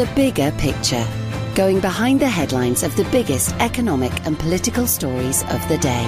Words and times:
The 0.00 0.06
bigger 0.16 0.50
picture. 0.52 1.06
Going 1.54 1.78
behind 1.78 2.20
the 2.20 2.26
headlines 2.26 2.82
of 2.82 2.96
the 2.96 3.04
biggest 3.12 3.54
economic 3.56 4.10
and 4.24 4.38
political 4.38 4.86
stories 4.86 5.42
of 5.42 5.68
the 5.68 5.76
day. 5.76 6.06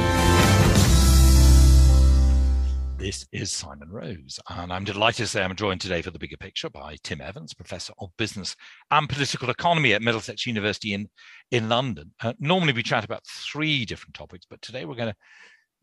This 2.96 3.26
is 3.32 3.52
Simon 3.52 3.90
Rose, 3.90 4.40
and 4.48 4.72
I'm 4.72 4.84
delighted 4.84 5.18
to 5.18 5.26
say 5.26 5.42
I'm 5.42 5.54
joined 5.54 5.82
today 5.82 6.00
for 6.00 6.10
the 6.10 6.18
bigger 6.18 6.38
picture 6.38 6.70
by 6.70 6.96
Tim 7.04 7.20
Evans, 7.20 7.52
Professor 7.52 7.92
of 7.98 8.08
Business 8.16 8.56
and 8.90 9.10
Political 9.10 9.50
Economy 9.50 9.92
at 9.92 10.00
Middlesex 10.00 10.46
University 10.46 10.94
in, 10.94 11.10
in 11.50 11.68
London. 11.68 12.14
Uh, 12.22 12.32
normally 12.38 12.72
we 12.72 12.82
chat 12.82 13.04
about 13.04 13.26
three 13.26 13.84
different 13.84 14.14
topics, 14.14 14.46
but 14.48 14.62
today 14.62 14.86
we're 14.86 14.94
going 14.94 15.10
to 15.10 15.16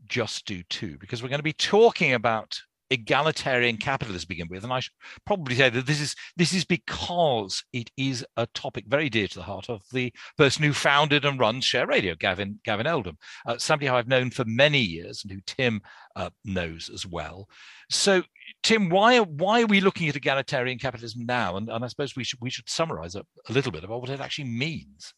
just 0.07 0.47
do 0.47 0.63
two 0.63 0.97
because 0.97 1.21
we're 1.21 1.29
going 1.29 1.37
to 1.37 1.43
be 1.43 1.53
talking 1.53 2.15
about 2.15 2.59
egalitarian 2.91 3.77
capitalism 3.77 4.25
begin 4.27 4.47
with 4.49 4.63
and 4.63 4.73
i 4.73 4.79
should 4.79 4.93
probably 5.25 5.55
say 5.55 5.69
that 5.69 5.85
this 5.85 6.01
is 6.01 6.15
this 6.37 6.53
is 6.53 6.65
because 6.65 7.63
it 7.71 7.91
is 7.97 8.25
a 8.37 8.47
topic 8.47 8.85
very 8.87 9.09
dear 9.09 9.27
to 9.27 9.35
the 9.35 9.43
heart 9.43 9.69
of 9.69 9.83
the 9.93 10.11
person 10.37 10.63
who 10.63 10.73
founded 10.73 11.23
and 11.23 11.39
runs 11.39 11.63
share 11.63 11.85
radio 11.85 12.15
gavin 12.15 12.59
gavin 12.63 12.87
oldham 12.87 13.17
uh, 13.45 13.57
somebody 13.57 13.87
who 13.87 13.93
i've 13.93 14.07
known 14.07 14.31
for 14.31 14.43
many 14.45 14.79
years 14.79 15.23
and 15.23 15.31
who 15.31 15.39
tim 15.45 15.81
uh, 16.15 16.29
knows 16.43 16.89
as 16.93 17.05
well. 17.05 17.47
So 17.89 18.23
tim 18.63 18.89
why 18.89 19.19
why 19.19 19.61
are 19.61 19.67
we 19.67 19.81
looking 19.81 20.09
at 20.09 20.15
egalitarian 20.15 20.77
capitalism 20.77 21.25
now? 21.25 21.57
And, 21.57 21.69
and 21.69 21.83
i 21.83 21.87
suppose 21.87 22.15
we 22.15 22.23
should 22.23 22.39
we 22.41 22.49
should 22.49 22.69
summarize 22.69 23.15
a, 23.15 23.25
a 23.47 23.53
little 23.53 23.71
bit 23.71 23.83
about 23.83 24.01
what 24.01 24.09
it 24.09 24.19
actually 24.19 24.49
means. 24.49 25.13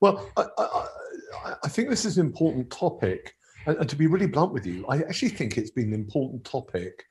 Well 0.00 0.28
I, 0.36 0.44
I, 0.58 0.86
I 1.64 1.68
think 1.68 1.88
this 1.88 2.04
is 2.04 2.18
an 2.18 2.26
important 2.26 2.70
topic 2.70 3.34
and, 3.66 3.88
to 3.88 3.96
be 3.96 4.06
really 4.06 4.26
blunt 4.26 4.52
with 4.52 4.66
you, 4.66 4.84
I 4.88 4.98
actually 4.98 5.30
think 5.30 5.56
it's 5.56 5.70
been 5.70 5.88
an 5.88 5.94
important 5.94 6.44
topic, 6.44 7.06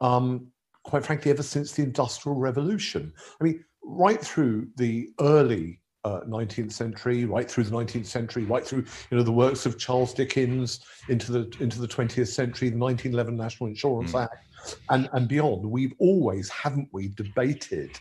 um, 0.00 0.48
quite 0.84 1.04
frankly, 1.04 1.30
ever 1.30 1.42
since 1.42 1.72
the 1.72 1.82
Industrial 1.82 2.38
Revolution. 2.38 3.12
I 3.40 3.44
mean, 3.44 3.64
right 3.82 4.20
through 4.20 4.68
the 4.76 5.10
early 5.20 5.80
uh, 6.04 6.20
19th 6.26 6.72
century, 6.72 7.24
right 7.24 7.50
through 7.50 7.64
the 7.64 7.76
19th 7.76 8.06
century, 8.06 8.44
right 8.44 8.66
through 8.66 8.84
you 9.10 9.16
know 9.16 9.22
the 9.22 9.32
works 9.32 9.66
of 9.66 9.78
Charles 9.78 10.14
Dickens 10.14 10.80
into 11.08 11.32
the 11.32 11.56
into 11.60 11.80
the 11.80 11.88
20th 11.88 12.28
century, 12.28 12.70
the 12.70 12.78
1911 12.78 13.36
National 13.36 13.68
Insurance 13.68 14.12
mm. 14.12 14.22
Act, 14.22 14.46
and 14.90 15.08
and 15.12 15.28
beyond. 15.28 15.64
We've 15.64 15.94
always, 15.98 16.48
haven't 16.48 16.88
we, 16.92 17.08
debated 17.08 17.98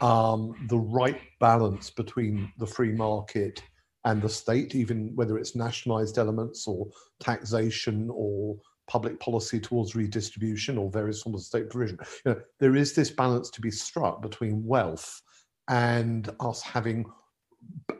um, 0.00 0.54
the 0.68 0.78
right 0.78 1.20
balance 1.40 1.90
between 1.90 2.52
the 2.58 2.66
free 2.66 2.92
market 2.92 3.62
and 4.04 4.20
the 4.20 4.28
state, 4.28 4.74
even 4.74 5.14
whether 5.14 5.38
it's 5.38 5.54
nationalized 5.54 6.18
elements 6.18 6.66
or 6.66 6.88
taxation 7.20 8.10
or 8.12 8.56
public 8.92 9.18
policy 9.18 9.58
towards 9.58 9.96
redistribution 9.96 10.76
or 10.76 10.90
various 10.90 11.22
forms 11.22 11.40
of 11.40 11.46
state 11.46 11.70
provision. 11.70 11.98
You 12.26 12.32
know, 12.32 12.40
there 12.60 12.76
is 12.76 12.92
this 12.92 13.10
balance 13.10 13.48
to 13.50 13.62
be 13.62 13.70
struck 13.70 14.20
between 14.20 14.62
wealth 14.66 15.22
and 15.70 16.28
us 16.40 16.60
having 16.60 17.06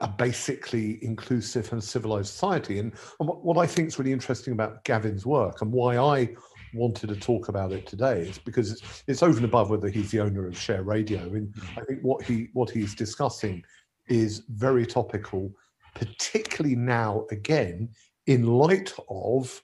a 0.02 0.08
basically 0.08 1.02
inclusive 1.02 1.72
and 1.72 1.82
civilized 1.82 2.32
society. 2.34 2.78
And, 2.78 2.92
and 3.20 3.28
what, 3.28 3.42
what 3.42 3.56
I 3.56 3.66
think 3.66 3.88
is 3.88 3.98
really 3.98 4.12
interesting 4.12 4.52
about 4.52 4.84
Gavin's 4.84 5.24
work 5.24 5.62
and 5.62 5.72
why 5.72 5.96
I 5.96 6.34
wanted 6.74 7.08
to 7.08 7.16
talk 7.16 7.48
about 7.48 7.72
it 7.72 7.86
today 7.86 8.28
is 8.28 8.38
because 8.38 8.72
it's, 8.72 9.04
it's 9.06 9.22
over 9.22 9.36
and 9.36 9.46
above 9.46 9.70
whether 9.70 9.88
he's 9.88 10.10
the 10.10 10.20
owner 10.20 10.46
of 10.46 10.58
Share 10.58 10.82
Radio. 10.82 11.20
And 11.20 11.54
I 11.78 11.84
think 11.84 12.00
what 12.02 12.22
he 12.22 12.48
what 12.52 12.68
he's 12.68 12.94
discussing 12.94 13.62
is 14.08 14.42
very 14.48 14.84
topical 14.84 15.52
particularly 15.94 16.74
now 16.76 17.26
again 17.30 17.88
in 18.26 18.46
light 18.46 18.92
of 19.08 19.62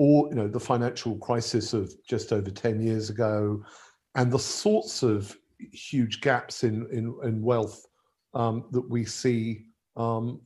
all 0.00 0.26
you 0.30 0.34
know 0.34 0.48
the 0.48 0.58
financial 0.58 1.16
crisis 1.18 1.74
of 1.74 1.92
just 2.08 2.32
over 2.32 2.50
10 2.50 2.80
years 2.80 3.10
ago 3.10 3.62
and 4.14 4.32
the 4.32 4.38
sorts 4.38 5.02
of 5.02 5.36
huge 5.58 6.22
gaps 6.22 6.64
in 6.64 6.86
in, 6.90 7.14
in 7.22 7.42
wealth 7.42 7.86
um, 8.32 8.64
that 8.70 8.88
we 8.88 9.04
see 9.04 9.66
um, 9.98 10.40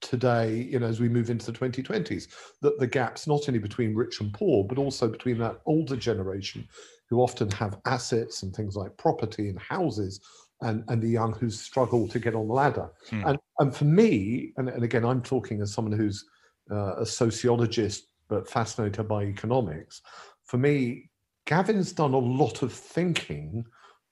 today 0.00 0.66
you 0.70 0.78
know 0.78 0.86
as 0.86 0.98
we 0.98 1.10
move 1.10 1.28
into 1.28 1.52
the 1.52 1.58
2020s 1.58 2.28
that 2.62 2.78
the 2.78 2.86
gaps 2.86 3.26
not 3.26 3.46
only 3.50 3.58
between 3.58 3.94
rich 3.94 4.22
and 4.22 4.32
poor 4.32 4.64
but 4.64 4.78
also 4.78 5.06
between 5.06 5.36
that 5.36 5.60
older 5.66 5.96
generation 5.96 6.66
who 7.10 7.20
often 7.20 7.50
have 7.50 7.78
assets 7.84 8.44
and 8.44 8.56
things 8.56 8.76
like 8.76 8.96
property 8.96 9.50
and 9.50 9.60
houses 9.60 10.22
and, 10.62 10.82
and 10.88 11.02
the 11.02 11.08
young 11.08 11.34
who 11.34 11.50
struggle 11.50 12.08
to 12.08 12.18
get 12.18 12.34
on 12.34 12.48
the 12.48 12.54
ladder. 12.54 12.88
Hmm. 13.10 13.22
And, 13.26 13.38
and 13.58 13.76
for 13.76 13.84
me, 13.84 14.54
and, 14.56 14.70
and 14.70 14.82
again, 14.82 15.04
I'm 15.04 15.22
talking 15.22 15.60
as 15.60 15.72
someone 15.72 15.96
who's 15.96 16.24
uh, 16.70 16.96
a 16.96 17.06
sociologist 17.06 18.08
but 18.28 18.48
fascinated 18.48 19.08
by 19.08 19.24
economics. 19.24 20.02
For 20.44 20.58
me, 20.58 21.10
Gavin's 21.46 21.92
done 21.92 22.14
a 22.14 22.18
lot 22.18 22.62
of 22.62 22.72
thinking 22.72 23.64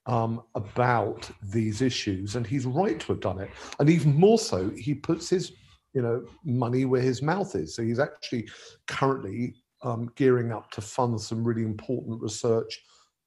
um, 0.06 0.42
about 0.54 1.30
these 1.42 1.80
issues, 1.82 2.36
and 2.36 2.46
he's 2.46 2.66
right 2.66 3.00
to 3.00 3.06
have 3.08 3.20
done 3.20 3.40
it. 3.40 3.50
And 3.78 3.88
even 3.90 4.14
more 4.14 4.38
so, 4.38 4.70
he 4.70 4.94
puts 4.94 5.30
his 5.30 5.52
you 5.94 6.02
know 6.02 6.24
money 6.44 6.84
where 6.84 7.00
his 7.00 7.22
mouth 7.22 7.54
is. 7.54 7.74
So 7.74 7.82
he's 7.82 8.00
actually 8.00 8.48
currently 8.86 9.54
um, 9.82 10.10
gearing 10.16 10.52
up 10.52 10.70
to 10.72 10.80
fund 10.80 11.20
some 11.20 11.44
really 11.44 11.62
important 11.62 12.20
research 12.20 12.80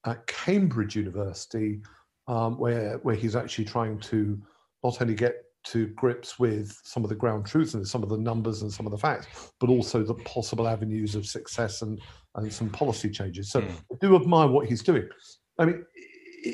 at 0.05 0.25
Cambridge 0.27 0.95
University 0.95 1.81
um, 2.27 2.57
where 2.59 2.97
where 2.99 3.15
he's 3.15 3.35
actually 3.35 3.65
trying 3.65 3.99
to 3.99 4.39
not 4.83 5.01
only 5.01 5.15
get 5.15 5.43
to 5.71 5.87
grips 5.87 6.39
with 6.39 6.79
some 6.83 7.03
of 7.03 7.09
the 7.09 7.15
ground 7.15 7.45
truths 7.45 7.73
and 7.73 7.87
some 7.87 8.03
of 8.03 8.09
the 8.09 8.17
numbers 8.17 8.61
and 8.61 8.71
some 8.71 8.85
of 8.85 8.91
the 8.91 8.97
facts, 8.97 9.51
but 9.59 9.69
also 9.69 10.03
the 10.03 10.13
possible 10.13 10.67
avenues 10.67 11.15
of 11.15 11.25
success 11.25 11.81
and 11.81 11.99
and 12.35 12.53
some 12.53 12.69
policy 12.69 13.09
changes. 13.09 13.51
So 13.51 13.61
mm. 13.61 13.71
I 13.71 13.95
do 13.99 14.15
admire 14.15 14.47
what 14.47 14.67
he's 14.67 14.83
doing. 14.83 15.09
I 15.59 15.65
mean, 15.65 15.85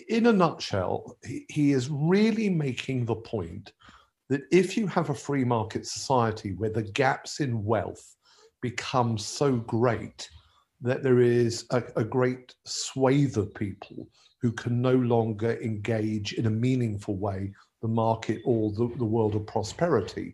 in 0.08 0.28
a 0.28 0.34
nutshell, 0.34 1.18
he, 1.26 1.46
he 1.50 1.72
is 1.74 1.90
really 1.90 2.50
making 2.50 3.06
the 3.06 3.16
point 3.16 3.74
that 4.30 4.42
if 4.52 4.78
you 4.78 4.88
have 4.88 5.10
a 5.10 5.16
free 5.16 5.44
market 5.44 5.86
society 5.86 6.54
where 6.54 6.70
the 6.70 6.84
gaps 6.84 7.40
in 7.40 7.64
wealth 7.64 8.16
become 8.62 9.18
so 9.18 9.58
great 9.58 10.30
that 10.82 11.04
there 11.04 11.20
is 11.20 11.66
a, 11.72 11.84
a 11.98 12.04
great 12.04 12.56
swathe 12.66 13.38
of 13.38 13.54
people 13.54 14.08
who 14.42 14.52
can 14.52 14.82
no 14.82 14.96
longer 14.96 15.60
engage 15.62 16.34
in 16.34 16.46
a 16.46 16.50
meaningful 16.50 17.18
way 17.18 17.54
the 17.84 17.88
market 17.88 18.42
or 18.46 18.72
the, 18.72 18.90
the 18.98 19.06
world 19.06 19.36
of 19.36 19.46
prosperity, 19.46 20.34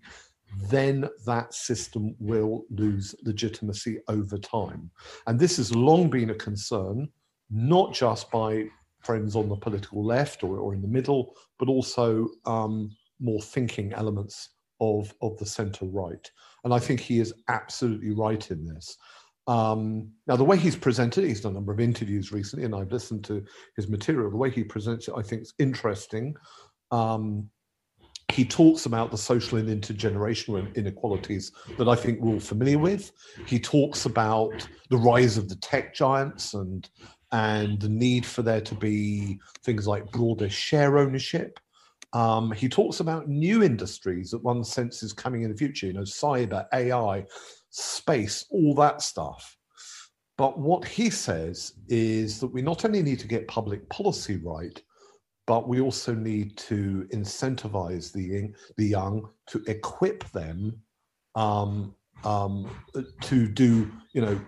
then 0.70 1.10
that 1.26 1.54
system 1.54 2.16
will 2.20 2.64
lose 2.70 3.14
legitimacy 3.24 4.00
over 4.08 4.38
time. 4.38 4.90
And 5.28 5.38
this 5.38 5.58
has 5.58 5.76
long 5.76 6.10
been 6.10 6.30
a 6.30 6.36
concern, 6.36 7.10
not 7.50 7.94
just 7.94 8.32
by 8.32 8.66
friends 9.00 9.36
on 9.36 9.50
the 9.50 9.56
political 9.56 10.06
left 10.06 10.44
or, 10.44 10.58
or 10.60 10.74
in 10.74 10.82
the 10.82 10.88
middle, 10.88 11.36
but 11.58 11.68
also 11.68 12.30
um, 12.46 12.92
more 13.20 13.42
thinking 13.42 13.92
elements 13.94 14.50
of, 14.80 15.14
of 15.22 15.38
the 15.38 15.46
center 15.46 15.86
right. 15.86 16.32
And 16.64 16.74
I 16.74 16.80
think 16.80 17.00
he 17.00 17.20
is 17.20 17.34
absolutely 17.48 18.12
right 18.12 18.50
in 18.52 18.66
this. 18.66 18.98
Um, 19.48 20.12
now, 20.28 20.36
the 20.36 20.44
way 20.44 20.58
he's 20.58 20.76
presented, 20.76 21.24
he's 21.24 21.42
done 21.42 21.54
a 21.54 21.56
number 21.56 21.74
of 21.74 21.80
interviews 21.80 22.32
recently, 22.32 22.66
and 22.66 22.76
I've 22.76 22.92
listened 22.92 23.24
to 23.26 23.44
his 23.76 23.88
material. 23.88 24.30
The 24.30 24.38
way 24.38 24.52
he 24.52 24.64
presents 24.64 25.08
it, 25.08 25.16
I 25.18 25.24
think, 25.24 25.42
is 25.42 25.54
interesting. 25.58 26.36
Um, 26.92 27.50
he 28.32 28.46
talks 28.46 28.86
about 28.86 29.10
the 29.12 29.18
social 29.18 29.58
and 29.58 29.68
intergenerational 29.68 30.74
inequalities 30.76 31.52
that 31.78 31.90
I 31.90 31.96
think 31.96 32.20
we're 32.20 32.34
all 32.34 32.40
familiar 32.40 32.78
with. 32.78 33.12
He 33.48 33.60
talks 33.60 34.06
about 34.06 34.68
the 34.90 34.98
rise 34.98 35.38
of 35.38 35.50
the 35.50 35.56
tech 35.56 35.94
giants 35.96 36.54
and 36.54 36.88
and 37.32 37.80
the 37.80 37.90
need 37.90 38.26
for 38.26 38.42
there 38.42 38.62
to 38.62 38.76
be 38.76 39.40
things 39.64 39.88
like 39.88 40.12
broader 40.12 40.50
share 40.50 40.98
ownership. 40.98 41.60
Um, 42.14 42.52
he 42.52 42.68
talks 42.68 43.02
about 43.02 43.28
new 43.28 43.62
industries 43.62 44.32
that 44.32 44.44
one 44.44 44.64
senses 44.64 45.14
coming 45.14 45.44
in 45.44 45.52
the 45.52 45.58
future, 45.58 45.86
you 45.86 45.94
know, 45.94 46.02
cyber, 46.02 46.66
AI, 46.74 47.26
space, 47.70 48.46
all 48.50 48.74
that 48.76 49.04
stuff. 49.04 49.56
But 50.38 50.58
what 50.58 50.86
he 50.86 51.12
says 51.12 51.74
is 51.88 52.40
that 52.40 52.48
we 52.48 52.64
not 52.64 52.84
only 52.84 53.04
need 53.04 53.20
to 53.20 53.28
get 53.28 53.48
public 53.48 53.88
policy 53.90 54.38
right, 54.38 54.82
but 55.50 55.68
we 55.68 55.82
also 55.82 56.14
need 56.14 56.56
to 56.58 57.08
incentivize 57.12 58.14
the, 58.14 58.54
the 58.78 58.86
young 58.86 59.28
to 59.48 59.64
equip 59.66 60.24
them 60.30 60.80
um, 61.34 61.96
um, 62.24 62.70
to 63.22 63.48
do, 63.48 63.92
you 64.14 64.22
know, 64.22 64.40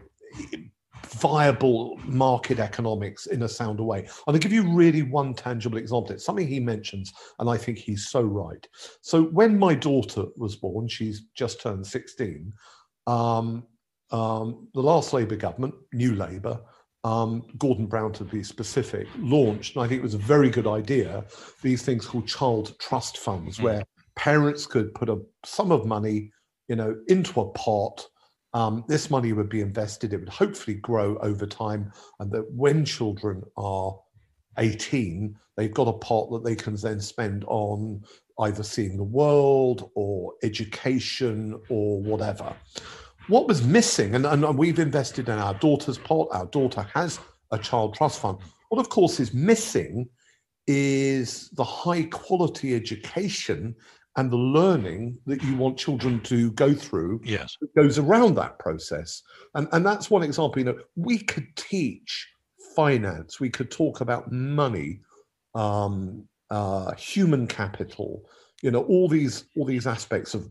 viable 1.07 1.99
market 2.05 2.59
economics 2.59 3.25
in 3.25 3.41
a 3.41 3.49
sounder 3.49 3.81
way. 3.81 4.07
Going 4.27 4.39
to 4.39 4.47
give 4.47 4.53
you 4.53 4.71
really 4.71 5.01
one 5.01 5.33
tangible 5.33 5.79
example. 5.79 6.11
It's 6.11 6.23
something 6.23 6.47
he 6.47 6.59
mentions, 6.59 7.11
and 7.39 7.49
I 7.49 7.57
think 7.57 7.79
he's 7.79 8.09
so 8.09 8.21
right. 8.21 8.67
So 9.01 9.23
when 9.23 9.57
my 9.57 9.73
daughter 9.73 10.25
was 10.37 10.55
born, 10.55 10.87
she's 10.87 11.23
just 11.33 11.61
turned 11.61 11.87
16. 11.87 12.53
Um, 13.07 13.63
um, 14.11 14.67
the 14.75 14.83
last 14.83 15.13
Labour 15.13 15.35
government, 15.35 15.73
New 15.93 16.13
Labour, 16.13 16.61
um, 17.03 17.43
Gordon 17.57 17.87
Brown 17.87 18.13
to 18.13 18.23
be 18.23 18.43
specific, 18.43 19.07
launched, 19.17 19.75
and 19.75 19.83
I 19.83 19.87
think 19.87 19.99
it 19.99 20.03
was 20.03 20.13
a 20.13 20.19
very 20.19 20.49
good 20.49 20.67
idea, 20.67 21.25
these 21.61 21.81
things 21.81 22.05
called 22.05 22.27
child 22.27 22.77
trust 22.79 23.17
funds, 23.17 23.57
mm. 23.57 23.63
where 23.63 23.83
parents 24.15 24.67
could 24.67 24.93
put 24.93 25.09
a 25.09 25.19
sum 25.43 25.71
of 25.71 25.85
money, 25.85 26.31
you 26.67 26.75
know, 26.75 26.95
into 27.07 27.41
a 27.41 27.49
pot. 27.53 28.05
Um, 28.53 28.83
this 28.87 29.09
money 29.09 29.33
would 29.33 29.49
be 29.49 29.61
invested. 29.61 30.13
It 30.13 30.19
would 30.19 30.29
hopefully 30.29 30.75
grow 30.75 31.17
over 31.17 31.47
time, 31.47 31.91
and 32.19 32.31
that 32.31 32.51
when 32.51 32.85
children 32.85 33.41
are 33.57 33.97
18, 34.57 35.35
they've 35.57 35.73
got 35.73 35.87
a 35.87 35.93
pot 35.93 36.29
that 36.31 36.43
they 36.43 36.55
can 36.55 36.75
then 36.75 36.99
spend 36.99 37.45
on 37.47 38.03
either 38.41 38.63
seeing 38.63 38.97
the 38.97 39.03
world 39.03 39.89
or 39.95 40.33
education 40.43 41.59
or 41.69 42.01
whatever 42.01 42.55
what 43.31 43.47
was 43.47 43.63
missing, 43.63 44.13
and, 44.13 44.25
and 44.25 44.57
we've 44.57 44.77
invested 44.77 45.29
in 45.29 45.39
our 45.39 45.53
daughter's 45.55 45.97
pot, 45.97 46.27
our 46.31 46.45
daughter 46.47 46.85
has 46.93 47.19
a 47.51 47.57
child 47.57 47.95
trust 47.95 48.19
fund. 48.19 48.37
What, 48.67 48.79
of 48.79 48.89
course, 48.89 49.21
is 49.21 49.33
missing 49.33 50.09
is 50.67 51.49
the 51.51 51.63
high 51.63 52.03
quality 52.03 52.75
education 52.75 53.73
and 54.17 54.29
the 54.29 54.37
learning 54.37 55.17
that 55.25 55.41
you 55.43 55.55
want 55.55 55.77
children 55.77 56.19
to 56.21 56.51
go 56.51 56.73
through 56.73 57.21
yes 57.23 57.55
that 57.61 57.73
goes 57.75 57.97
around 57.97 58.35
that 58.35 58.59
process 58.59 59.23
and 59.55 59.67
and 59.71 59.85
that's 59.85 60.09
one 60.09 60.21
example 60.21 60.59
you 60.59 60.65
know 60.65 60.77
we 60.95 61.17
could 61.17 61.47
teach 61.55 62.27
finance 62.75 63.39
we 63.39 63.49
could 63.49 63.71
talk 63.71 64.01
about 64.01 64.31
money 64.31 64.99
um, 65.55 66.27
uh, 66.49 66.93
human 66.95 67.47
capital 67.47 68.23
you 68.61 68.69
know 68.69 68.83
all 68.83 69.07
these 69.07 69.45
all 69.55 69.65
these 69.65 69.87
aspects 69.87 70.33
of 70.33 70.49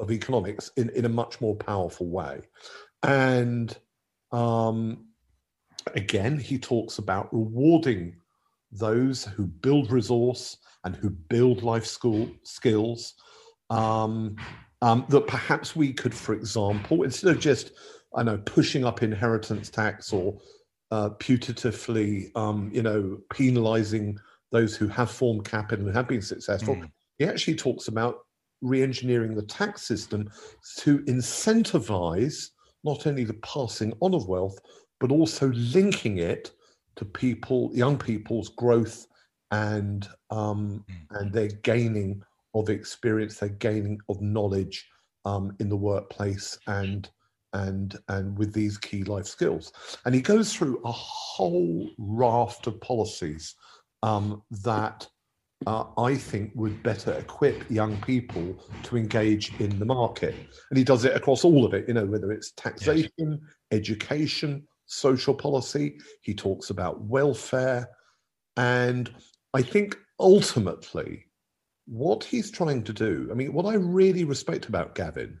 of 0.00 0.10
economics 0.10 0.70
in, 0.76 0.90
in 0.90 1.04
a 1.04 1.08
much 1.08 1.40
more 1.40 1.54
powerful 1.54 2.08
way. 2.08 2.40
And 3.02 3.76
um, 4.32 5.06
again, 5.94 6.38
he 6.38 6.58
talks 6.58 6.98
about 6.98 7.32
rewarding 7.32 8.16
those 8.72 9.24
who 9.24 9.46
build 9.46 9.90
resource 9.90 10.58
and 10.84 10.96
who 10.96 11.10
build 11.10 11.62
life 11.62 11.86
school 11.86 12.28
skills. 12.42 13.14
Um, 13.68 14.36
um, 14.82 15.04
that 15.10 15.26
perhaps 15.26 15.76
we 15.76 15.92
could, 15.92 16.14
for 16.14 16.34
example, 16.34 17.02
instead 17.02 17.30
of 17.30 17.40
just, 17.40 17.72
I 18.14 18.22
know, 18.22 18.38
pushing 18.38 18.84
up 18.84 19.02
inheritance 19.02 19.68
tax 19.68 20.12
or 20.12 20.38
uh, 20.90 21.10
putatively, 21.10 22.34
um, 22.34 22.70
you 22.72 22.82
know, 22.82 23.18
penalizing 23.32 24.18
those 24.50 24.74
who 24.74 24.88
have 24.88 25.10
formed 25.10 25.44
capital 25.44 25.86
and 25.86 25.94
have 25.94 26.08
been 26.08 26.22
successful, 26.22 26.76
mm. 26.76 26.90
he 27.18 27.26
actually 27.26 27.56
talks 27.56 27.88
about 27.88 28.20
re-engineering 28.62 29.34
the 29.34 29.42
tax 29.42 29.82
system 29.82 30.30
to 30.78 30.98
incentivize 31.00 32.50
not 32.84 33.06
only 33.06 33.24
the 33.24 33.34
passing 33.34 33.92
on 34.00 34.14
of 34.14 34.28
wealth, 34.28 34.58
but 35.00 35.10
also 35.10 35.48
linking 35.52 36.18
it 36.18 36.52
to 36.96 37.04
people, 37.04 37.70
young 37.74 37.98
people's 37.98 38.50
growth 38.50 39.06
and 39.50 40.08
um, 40.30 40.84
hmm. 40.88 41.16
and 41.16 41.32
their 41.32 41.48
gaining 41.62 42.22
of 42.54 42.68
experience, 42.68 43.38
their 43.38 43.48
gaining 43.48 43.98
of 44.08 44.20
knowledge 44.20 44.88
um, 45.24 45.54
in 45.60 45.68
the 45.68 45.76
workplace 45.76 46.58
and 46.66 47.10
and 47.52 47.98
and 48.08 48.38
with 48.38 48.52
these 48.52 48.78
key 48.78 49.02
life 49.04 49.26
skills. 49.26 49.72
And 50.04 50.14
he 50.14 50.20
goes 50.20 50.52
through 50.52 50.80
a 50.84 50.92
whole 50.92 51.88
raft 51.98 52.66
of 52.66 52.80
policies 52.80 53.54
um, 54.02 54.42
that 54.62 55.06
uh, 55.66 55.84
I 55.98 56.14
think 56.14 56.52
would 56.54 56.82
better 56.82 57.12
equip 57.12 57.70
young 57.70 58.00
people 58.00 58.56
to 58.84 58.96
engage 58.96 59.52
in 59.60 59.78
the 59.78 59.84
market. 59.84 60.34
And 60.70 60.78
he 60.78 60.84
does 60.84 61.04
it 61.04 61.14
across 61.14 61.44
all 61.44 61.64
of 61.64 61.74
it, 61.74 61.86
you 61.86 61.94
know, 61.94 62.06
whether 62.06 62.32
it's 62.32 62.52
taxation, 62.52 63.10
yes. 63.18 63.38
education, 63.70 64.66
social 64.86 65.34
policy. 65.34 65.98
He 66.22 66.34
talks 66.34 66.70
about 66.70 67.02
welfare. 67.02 67.88
And 68.56 69.12
I 69.52 69.62
think 69.62 69.98
ultimately, 70.18 71.26
what 71.86 72.24
he's 72.24 72.50
trying 72.50 72.82
to 72.84 72.92
do, 72.92 73.28
I 73.30 73.34
mean, 73.34 73.52
what 73.52 73.66
I 73.66 73.74
really 73.74 74.24
respect 74.24 74.66
about 74.66 74.94
Gavin 74.94 75.40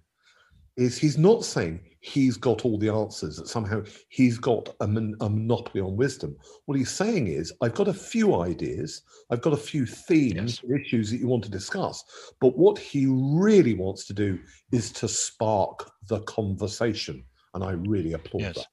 is 0.76 0.98
he's 0.98 1.18
not 1.18 1.44
saying 1.44 1.80
he's 2.00 2.36
got 2.36 2.64
all 2.64 2.78
the 2.78 2.88
answers, 2.88 3.36
that 3.36 3.48
somehow 3.48 3.82
he's 4.08 4.38
got 4.38 4.74
a, 4.80 4.86
mon- 4.86 5.16
a, 5.20 5.28
monopoly 5.28 5.82
on 5.82 5.96
wisdom. 5.96 6.36
What 6.64 6.78
he's 6.78 6.90
saying 6.90 7.28
is, 7.28 7.52
I've 7.60 7.74
got 7.74 7.88
a 7.88 7.94
few 7.94 8.40
ideas, 8.40 9.02
I've 9.30 9.42
got 9.42 9.52
a 9.52 9.58
few 9.58 9.86
themes, 9.86 10.62
yes. 10.66 10.80
issues 10.80 11.10
that 11.10 11.18
you 11.18 11.28
want 11.28 11.44
to 11.44 11.50
discuss. 11.50 12.02
But 12.40 12.56
what 12.56 12.78
he 12.78 13.06
really 13.08 13.74
wants 13.74 14.06
to 14.06 14.14
do 14.14 14.38
is 14.72 14.90
to 14.92 15.08
spark 15.08 15.90
the 16.08 16.20
conversation. 16.20 17.24
And 17.54 17.62
I 17.62 17.72
really 17.72 18.14
applaud 18.14 18.42
yes. 18.42 18.56
that. 18.56 18.66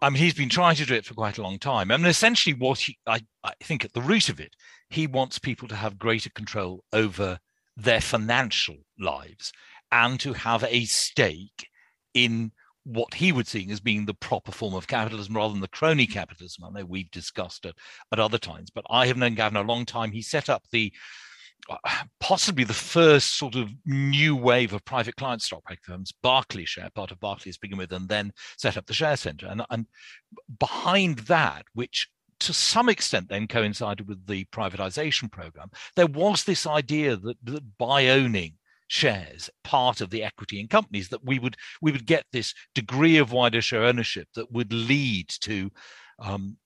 I 0.00 0.10
mean, 0.10 0.20
he's 0.20 0.34
been 0.34 0.48
trying 0.48 0.74
to 0.76 0.84
do 0.84 0.94
it 0.94 1.04
for 1.04 1.14
quite 1.14 1.38
a 1.38 1.42
long 1.42 1.60
time. 1.60 1.92
I 1.92 1.96
mean, 1.96 2.06
essentially, 2.06 2.54
what 2.54 2.80
he, 2.80 2.98
I, 3.06 3.20
I 3.44 3.52
think 3.62 3.84
at 3.84 3.92
the 3.92 4.00
root 4.00 4.28
of 4.28 4.40
it, 4.40 4.56
he 4.90 5.06
wants 5.06 5.38
people 5.38 5.68
to 5.68 5.76
have 5.76 5.98
greater 5.98 6.30
control 6.30 6.82
over 6.92 7.38
their 7.76 8.00
financial 8.00 8.78
lives 8.98 9.52
and 9.92 10.18
to 10.18 10.32
have 10.32 10.64
a 10.64 10.84
stake 10.86 11.68
in 12.14 12.50
what 12.84 13.14
he 13.14 13.32
would 13.32 13.46
see 13.46 13.70
as 13.70 13.80
being 13.80 14.06
the 14.06 14.14
proper 14.14 14.52
form 14.52 14.74
of 14.74 14.86
capitalism 14.86 15.36
rather 15.36 15.52
than 15.52 15.60
the 15.60 15.68
crony 15.68 16.06
mm-hmm. 16.06 16.14
capitalism. 16.14 16.64
I 16.64 16.70
know 16.70 16.84
we've 16.84 17.10
discussed 17.10 17.64
it 17.64 17.76
at 18.12 18.18
other 18.18 18.38
times, 18.38 18.70
but 18.70 18.84
I 18.90 19.06
have 19.06 19.16
known 19.16 19.34
Gavin 19.34 19.56
a 19.56 19.62
long 19.62 19.84
time. 19.86 20.12
He 20.12 20.22
set 20.22 20.48
up 20.48 20.64
the 20.70 20.92
possibly 22.20 22.64
the 22.64 22.74
first 22.74 23.36
sort 23.36 23.54
of 23.54 23.70
new 23.84 24.34
wave 24.36 24.72
of 24.72 24.84
private 24.84 25.16
client 25.16 25.42
stockbroking 25.42 25.82
firms, 25.82 26.12
Barclays 26.22 26.68
Share, 26.68 26.90
part 26.94 27.10
of 27.10 27.20
Barclays 27.20 27.56
to 27.56 27.60
begin 27.60 27.78
with, 27.78 27.92
and 27.92 28.08
then 28.08 28.32
set 28.56 28.76
up 28.76 28.86
the 28.86 28.94
Share 28.94 29.16
Centre. 29.16 29.46
And, 29.46 29.62
and 29.70 29.86
behind 30.58 31.20
that, 31.20 31.64
which 31.74 32.08
to 32.40 32.52
some 32.52 32.88
extent 32.88 33.28
then 33.28 33.46
coincided 33.46 34.08
with 34.08 34.26
the 34.26 34.44
privatization 34.46 35.30
program, 35.30 35.70
there 35.94 36.08
was 36.08 36.44
this 36.44 36.66
idea 36.66 37.16
that, 37.16 37.36
that 37.44 37.78
by 37.78 38.08
owning 38.08 38.54
shares 38.92 39.48
part 39.64 40.02
of 40.02 40.10
the 40.10 40.22
equity 40.22 40.60
in 40.60 40.68
companies 40.68 41.08
that 41.08 41.24
we 41.24 41.38
would 41.38 41.56
we 41.80 41.90
would 41.90 42.04
get 42.04 42.26
this 42.30 42.52
degree 42.74 43.16
of 43.16 43.32
wider 43.32 43.62
share 43.62 43.84
ownership 43.84 44.28
that 44.34 44.52
would 44.52 44.70
lead 44.70 45.26
to 45.40 45.70
um, 46.18 46.58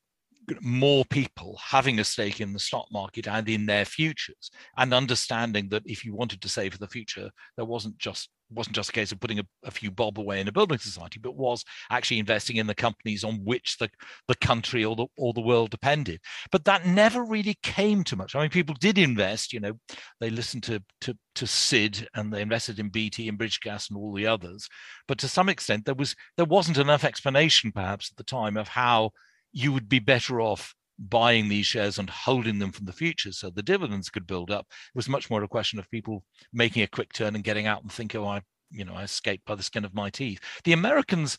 more 0.61 1.05
people 1.05 1.57
having 1.65 2.01
a 2.01 2.05
stake 2.05 2.41
in 2.41 2.53
the 2.53 2.59
stock 2.59 2.89
market 2.91 3.29
and 3.29 3.49
in 3.49 3.65
their 3.65 3.85
futures 3.85 4.51
and 4.77 4.93
understanding 4.93 5.69
that 5.69 5.85
if 5.87 6.05
you 6.05 6.17
wanted 6.17 6.43
to 6.43 6.49
save 6.49 6.73
for 6.73 6.79
the 6.79 6.89
future 6.89 7.31
there 7.55 7.65
wasn't 7.65 7.97
just 7.97 8.29
wasn't 8.51 8.77
just 8.77 8.91
a 8.91 8.93
case 8.93 9.13
of 9.13 9.21
putting 9.21 9.39
a, 9.39 9.47
a, 9.65 9.71
few 9.71 9.91
bob 9.91 10.19
away 10.19 10.41
in 10.41 10.49
a 10.49 10.53
building 10.53 10.79
society 10.79 11.19
but 11.19 11.37
was 11.37 11.65
actually 11.91 12.19
investing 12.19 12.57
in 12.57 12.67
the 12.67 12.75
companies 12.75 13.25
on 13.25 13.45
which 13.45 13.77
the, 13.79 13.89
the 14.29 14.35
country 14.37 14.85
or 14.85 14.95
the 14.95 15.07
or 15.17 15.33
the 15.33 15.41
world 15.41 15.71
depended. 15.71 16.21
But 16.51 16.65
that 16.65 16.87
never 16.87 17.25
really 17.25 17.57
came 17.63 18.05
to 18.05 18.17
much. 18.17 18.35
I 18.35 18.41
mean 18.41 18.51
people 18.51 18.77
did 18.79 18.99
invest 18.99 19.53
you 19.53 19.61
know 19.61 19.73
they 20.21 20.31
listened 20.31 20.63
to 20.65 20.83
to 21.03 21.17
to 21.35 21.47
sid 21.47 22.09
and 22.15 22.33
they 22.33 22.41
invested 22.41 22.79
in 22.79 22.89
bt 22.89 23.29
and 23.29 23.37
british 23.37 23.61
gas 23.61 23.89
and 23.89 23.99
all 23.99 24.13
the 24.13 24.27
others. 24.27 24.69
But 25.09 25.19
to 25.19 25.29
some 25.29 25.49
extent 25.49 25.85
there 25.85 25.95
was 25.95 26.15
there 26.37 26.47
wasn't 26.47 26.79
enough 26.79 27.05
explanation 27.05 27.73
perhaps 27.73 28.11
at 28.11 28.17
the 28.17 28.25
time 28.25 28.57
of 28.57 28.69
how 28.69 29.11
you 29.53 29.73
would 29.73 29.89
be 29.89 29.99
better 29.99 30.41
off 30.41 30.75
buying 30.99 31.49
these 31.49 31.67
shares 31.67 31.99
and 31.99 32.09
holding 32.09 32.59
them 32.59 32.73
from 32.73 32.87
the 32.87 32.93
future 32.93 33.33
so 33.33 33.51
the 33.51 33.63
dividends 33.63 34.11
could 34.11 34.27
build 34.27 34.51
up. 34.51 34.67
It 34.71 34.97
was 34.97 35.09
much 35.09 35.29
more 35.31 35.43
a 35.43 35.49
question 35.49 35.79
of 35.79 35.91
people 35.91 36.25
making 36.53 36.83
a 36.83 36.89
quick 36.89 37.13
turn 37.13 37.35
and 37.35 37.45
getting 37.45 37.67
out 37.67 37.83
and 37.83 37.93
think, 37.93 38.15
oh, 38.15 38.27
I, 38.27 38.43
you 38.71 38.85
know, 38.85 38.95
I 38.95 39.03
escaped 39.03 39.45
by 39.45 39.55
the 39.55 39.63
skin 39.63 39.85
of 39.85 39.95
my 39.95 40.11
teeth. 40.11 40.41
The 40.65 40.73
Americans 40.73 41.37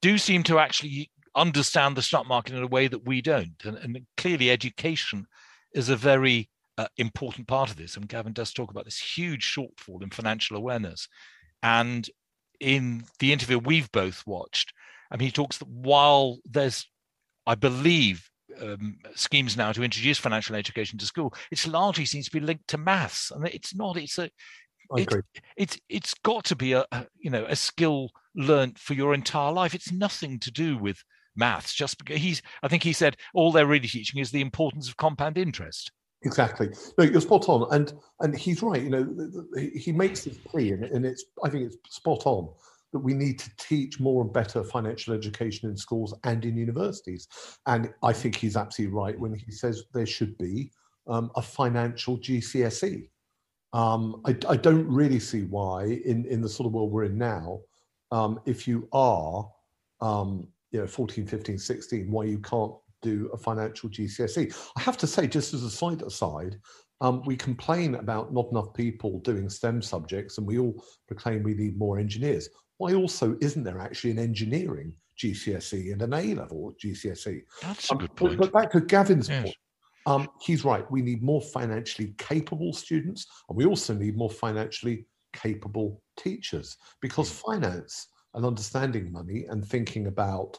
do 0.00 0.18
seem 0.18 0.42
to 0.44 0.58
actually 0.58 1.10
understand 1.34 1.96
the 1.96 2.02
stock 2.02 2.26
market 2.26 2.54
in 2.54 2.62
a 2.62 2.68
way 2.68 2.88
that 2.88 3.06
we 3.06 3.20
don't. 3.22 3.62
And, 3.64 3.76
and 3.78 4.06
clearly, 4.16 4.50
education 4.50 5.26
is 5.74 5.88
a 5.88 5.96
very 5.96 6.48
uh, 6.78 6.86
important 6.96 7.48
part 7.48 7.70
of 7.70 7.76
this. 7.76 7.96
And 7.96 8.08
Gavin 8.08 8.32
does 8.32 8.52
talk 8.52 8.70
about 8.70 8.84
this 8.84 8.98
huge 8.98 9.44
shortfall 9.44 10.02
in 10.02 10.10
financial 10.10 10.56
awareness. 10.56 11.08
And 11.62 12.08
in 12.60 13.04
the 13.18 13.32
interview 13.32 13.58
we've 13.58 13.90
both 13.90 14.22
watched, 14.26 14.72
I 15.10 15.16
mean, 15.16 15.26
he 15.26 15.32
talks 15.32 15.58
that 15.58 15.68
while 15.68 16.38
there's 16.44 16.86
I 17.46 17.54
believe, 17.54 18.30
um, 18.60 18.98
schemes 19.14 19.56
now 19.56 19.72
to 19.72 19.82
introduce 19.82 20.18
financial 20.18 20.56
education 20.56 20.98
to 20.98 21.06
school, 21.06 21.34
it's 21.50 21.66
largely 21.66 22.04
seems 22.04 22.26
to 22.26 22.32
be 22.32 22.40
linked 22.40 22.68
to 22.68 22.78
maths, 22.78 23.30
and 23.30 23.46
it's 23.48 23.74
not. 23.74 23.96
It's 23.96 24.18
a 24.18 24.30
it, 24.96 25.08
it's 25.56 25.78
it's 25.88 26.14
got 26.14 26.44
to 26.44 26.56
be 26.56 26.72
a, 26.72 26.84
a, 26.92 27.06
you 27.18 27.30
know 27.30 27.44
a 27.48 27.56
skill 27.56 28.10
learnt 28.34 28.78
for 28.78 28.94
your 28.94 29.14
entire 29.14 29.52
life. 29.52 29.74
It's 29.74 29.92
nothing 29.92 30.38
to 30.40 30.50
do 30.50 30.76
with 30.78 31.02
maths. 31.36 31.74
Just 31.74 31.98
because 31.98 32.18
he's, 32.18 32.42
I 32.62 32.68
think 32.68 32.82
he 32.82 32.92
said 32.92 33.16
all 33.34 33.52
they're 33.52 33.66
really 33.66 33.88
teaching 33.88 34.20
is 34.20 34.30
the 34.30 34.40
importance 34.40 34.88
of 34.88 34.96
compound 34.96 35.38
interest. 35.38 35.92
Exactly. 36.24 36.68
No, 36.98 37.04
you're 37.04 37.20
spot 37.20 37.48
on, 37.48 37.66
and 37.74 37.92
and 38.20 38.36
he's 38.36 38.62
right. 38.62 38.82
You 38.82 38.90
know, 38.90 39.46
he 39.74 39.92
makes 39.92 40.24
this 40.24 40.38
plea, 40.38 40.72
and, 40.72 40.84
and 40.84 41.04
it's 41.04 41.24
I 41.42 41.48
think 41.48 41.64
it's 41.64 41.76
spot 41.94 42.22
on 42.26 42.48
that 42.92 42.98
we 42.98 43.14
need 43.14 43.38
to 43.38 43.50
teach 43.58 43.98
more 43.98 44.22
and 44.22 44.32
better 44.32 44.62
financial 44.62 45.14
education 45.14 45.68
in 45.70 45.76
schools 45.76 46.14
and 46.24 46.44
in 46.44 46.56
universities. 46.56 47.28
And 47.66 47.90
I 48.02 48.12
think 48.12 48.36
he's 48.36 48.56
absolutely 48.56 48.94
right 48.94 49.18
when 49.18 49.34
he 49.34 49.50
says 49.50 49.84
there 49.94 50.06
should 50.06 50.36
be 50.38 50.70
um, 51.06 51.30
a 51.36 51.42
financial 51.42 52.18
GCSE. 52.18 53.08
Um, 53.72 54.20
I, 54.26 54.36
I, 54.48 54.56
don't 54.56 54.86
really 54.86 55.18
see 55.18 55.44
why, 55.44 55.84
in, 56.04 56.26
in 56.26 56.42
the 56.42 56.48
sort 56.48 56.66
of 56.66 56.74
world 56.74 56.92
we're 56.92 57.04
in 57.04 57.16
now, 57.16 57.60
um, 58.10 58.38
if 58.44 58.68
you 58.68 58.86
are, 58.92 59.50
um, 60.02 60.46
you 60.72 60.80
know, 60.80 60.86
14, 60.86 61.26
15, 61.26 61.58
16, 61.58 62.10
why 62.10 62.24
you 62.24 62.38
can't 62.38 62.74
do 63.00 63.30
a 63.32 63.36
financial 63.36 63.88
GCSE. 63.88 64.54
I 64.76 64.80
have 64.80 64.98
to 64.98 65.06
say, 65.06 65.26
just 65.26 65.54
as 65.54 65.62
a 65.62 65.70
side 65.70 66.02
aside, 66.02 66.58
um, 67.00 67.22
we 67.26 67.36
complain 67.36 67.96
about 67.96 68.32
not 68.32 68.50
enough 68.52 68.72
people 68.74 69.18
doing 69.20 69.48
STEM 69.48 69.82
subjects, 69.82 70.38
and 70.38 70.46
we 70.46 70.58
all 70.58 70.84
proclaim 71.08 71.42
we 71.42 71.54
need 71.54 71.76
more 71.76 71.98
engineers. 71.98 72.48
Why 72.82 72.94
also 72.94 73.36
isn't 73.40 73.62
there 73.62 73.78
actually 73.78 74.10
an 74.10 74.18
engineering 74.18 74.92
GCSE 75.16 75.92
and 75.92 76.02
an 76.02 76.12
A 76.14 76.34
level 76.34 76.74
GCSE? 76.82 77.42
That's 77.62 77.88
a 77.88 77.92
um, 77.92 77.98
good 77.98 78.16
point. 78.16 78.38
But 78.40 78.52
back 78.52 78.72
to 78.72 78.80
Gavin's 78.80 79.28
yes. 79.28 79.44
point, 79.44 79.56
um, 80.06 80.28
he's 80.40 80.64
right. 80.64 80.84
We 80.90 81.00
need 81.00 81.22
more 81.22 81.40
financially 81.40 82.12
capable 82.18 82.72
students, 82.72 83.28
and 83.48 83.56
we 83.56 83.66
also 83.66 83.94
need 83.94 84.16
more 84.16 84.30
financially 84.30 85.06
capable 85.32 86.02
teachers 86.16 86.76
because 87.00 87.30
hmm. 87.30 87.52
finance 87.52 88.08
and 88.34 88.44
understanding 88.44 89.12
money 89.12 89.44
and 89.48 89.64
thinking 89.64 90.08
about 90.08 90.58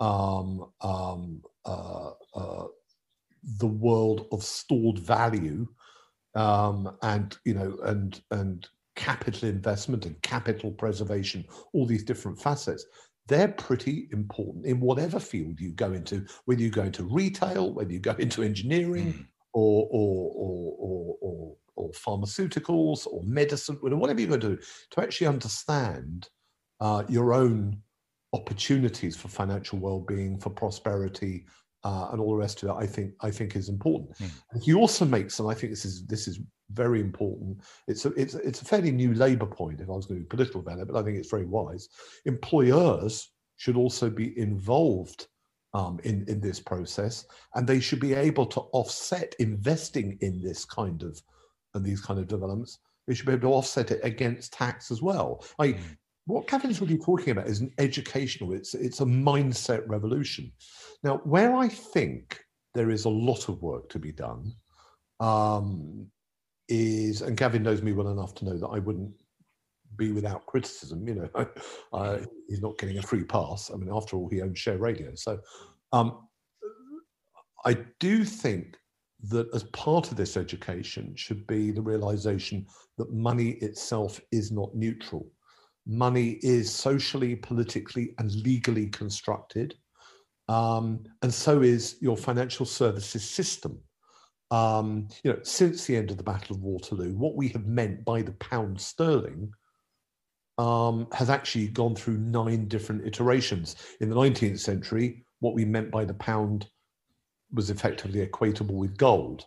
um, 0.00 0.72
um, 0.80 1.40
uh, 1.66 2.10
uh, 2.34 2.66
the 3.60 3.68
world 3.68 4.26
of 4.32 4.42
stored 4.42 4.98
value 4.98 5.68
um, 6.34 6.96
and 7.02 7.38
you 7.44 7.54
know 7.54 7.78
and 7.84 8.22
and 8.32 8.68
capital 8.96 9.48
investment 9.48 10.06
and 10.06 10.20
capital 10.22 10.70
preservation 10.72 11.44
all 11.72 11.86
these 11.86 12.04
different 12.04 12.40
facets 12.40 12.84
they're 13.26 13.48
pretty 13.48 14.08
important 14.12 14.66
in 14.66 14.80
whatever 14.80 15.20
field 15.20 15.60
you 15.60 15.72
go 15.72 15.92
into 15.92 16.24
whether 16.46 16.60
you 16.60 16.70
go 16.70 16.82
into 16.82 17.04
retail 17.04 17.72
whether 17.72 17.92
you 17.92 18.00
go 18.00 18.12
into 18.12 18.42
engineering 18.42 19.12
mm. 19.12 19.26
or, 19.52 19.86
or, 19.90 20.32
or, 20.34 20.76
or, 20.78 21.16
or, 21.20 21.56
or 21.76 21.90
pharmaceuticals 21.90 23.06
or 23.06 23.22
medicine 23.22 23.76
whatever 23.80 24.20
you're 24.20 24.28
going 24.28 24.40
to 24.40 24.56
do 24.56 24.62
to 24.90 25.00
actually 25.00 25.26
understand 25.26 26.28
uh, 26.80 27.04
your 27.08 27.32
own 27.32 27.80
opportunities 28.32 29.16
for 29.16 29.28
financial 29.28 29.78
well-being 29.78 30.38
for 30.38 30.50
prosperity 30.50 31.44
uh, 31.84 32.08
and 32.12 32.20
all 32.20 32.30
the 32.30 32.36
rest 32.36 32.62
of 32.62 32.70
it, 32.70 32.72
I 32.72 32.86
think 32.86 33.14
I 33.20 33.30
think 33.30 33.56
is 33.56 33.68
important. 33.68 34.16
Mm. 34.18 34.62
he 34.62 34.74
also 34.74 35.04
makes, 35.04 35.38
and 35.38 35.50
I 35.50 35.54
think 35.54 35.72
this 35.72 35.84
is 35.84 36.06
this 36.06 36.28
is 36.28 36.38
very 36.72 37.00
important. 37.00 37.60
It's 37.88 38.04
a 38.04 38.08
it's 38.14 38.34
it's 38.34 38.62
a 38.62 38.64
fairly 38.64 38.90
new 38.90 39.14
labour 39.14 39.46
point. 39.46 39.80
If 39.80 39.88
I 39.88 39.92
was 39.92 40.06
going 40.06 40.20
to 40.20 40.24
be 40.24 40.28
political 40.28 40.60
about 40.60 40.78
it, 40.78 40.88
but 40.88 40.96
I 40.96 41.02
think 41.02 41.18
it's 41.18 41.30
very 41.30 41.46
wise. 41.46 41.88
Employers 42.24 43.30
should 43.56 43.76
also 43.76 44.10
be 44.10 44.38
involved 44.38 45.26
um, 45.74 46.00
in 46.04 46.24
in 46.28 46.40
this 46.40 46.60
process, 46.60 47.26
and 47.54 47.66
they 47.66 47.80
should 47.80 48.00
be 48.00 48.14
able 48.14 48.46
to 48.46 48.60
offset 48.72 49.34
investing 49.38 50.18
in 50.20 50.42
this 50.42 50.64
kind 50.64 51.02
of 51.02 51.20
and 51.74 51.84
these 51.84 52.00
kind 52.00 52.18
of 52.18 52.28
developments. 52.28 52.78
They 53.06 53.14
should 53.14 53.26
be 53.26 53.32
able 53.32 53.48
to 53.48 53.54
offset 53.54 53.90
it 53.90 54.00
against 54.02 54.52
tax 54.52 54.90
as 54.90 55.02
well. 55.02 55.44
I, 55.58 55.68
mm 55.68 55.96
what 56.26 56.46
Gavin's 56.46 56.80
really 56.80 56.98
talking 56.98 57.30
about 57.30 57.48
is 57.48 57.60
an 57.60 57.72
educational, 57.78 58.52
it's, 58.52 58.74
it's 58.74 59.00
a 59.00 59.04
mindset 59.04 59.82
revolution. 59.88 60.52
Now, 61.02 61.18
where 61.24 61.54
I 61.54 61.68
think 61.68 62.40
there 62.74 62.90
is 62.90 63.04
a 63.04 63.10
lot 63.10 63.48
of 63.48 63.62
work 63.62 63.88
to 63.90 63.98
be 63.98 64.12
done 64.12 64.52
um, 65.18 66.06
is, 66.70 67.22
and 67.22 67.36
Gavin 67.36 67.62
knows 67.62 67.82
me 67.82 67.92
well 67.92 68.08
enough 68.08 68.34
to 68.36 68.44
know 68.44 68.58
that 68.58 68.68
I 68.68 68.78
wouldn't 68.78 69.12
be 69.96 70.12
without 70.12 70.46
criticism. 70.46 71.06
You 71.06 71.14
know, 71.16 71.46
uh, 71.92 72.18
he's 72.48 72.62
not 72.62 72.78
getting 72.78 72.98
a 72.98 73.02
free 73.02 73.24
pass. 73.24 73.70
I 73.70 73.76
mean, 73.76 73.90
after 73.92 74.16
all, 74.16 74.28
he 74.28 74.40
owns 74.40 74.58
Share 74.58 74.78
Radio. 74.78 75.12
So 75.14 75.38
um, 75.92 76.28
I 77.64 77.76
do 77.98 78.24
think 78.24 78.76
that 79.28 79.54
as 79.54 79.64
part 79.64 80.10
of 80.10 80.16
this 80.16 80.38
education 80.38 81.14
should 81.14 81.46
be 81.46 81.70
the 81.70 81.82
realization 81.82 82.66
that 82.96 83.12
money 83.12 83.50
itself 83.60 84.18
is 84.32 84.50
not 84.50 84.74
neutral 84.74 85.30
money 85.86 86.38
is 86.42 86.72
socially, 86.72 87.36
politically, 87.36 88.14
and 88.18 88.32
legally 88.42 88.86
constructed. 88.88 89.74
Um, 90.48 91.04
and 91.22 91.32
so 91.32 91.62
is 91.62 91.96
your 92.00 92.16
financial 92.16 92.66
services 92.66 93.28
system. 93.28 93.78
Um, 94.50 95.08
you 95.22 95.32
know, 95.32 95.38
since 95.42 95.84
the 95.84 95.96
end 95.96 96.10
of 96.10 96.16
the 96.16 96.22
Battle 96.22 96.56
of 96.56 96.62
Waterloo, 96.62 97.14
what 97.14 97.36
we 97.36 97.48
have 97.48 97.66
meant 97.66 98.04
by 98.04 98.22
the 98.22 98.32
pound 98.32 98.80
sterling 98.80 99.52
um, 100.58 101.06
has 101.12 101.30
actually 101.30 101.68
gone 101.68 101.94
through 101.94 102.18
nine 102.18 102.68
different 102.68 103.06
iterations. 103.06 103.76
In 104.00 104.10
the 104.10 104.16
19th 104.16 104.58
century, 104.58 105.24
what 105.38 105.54
we 105.54 105.64
meant 105.64 105.90
by 105.90 106.04
the 106.04 106.14
pound 106.14 106.68
was 107.52 107.70
effectively 107.70 108.26
equatable 108.26 108.74
with 108.74 108.96
gold. 108.96 109.44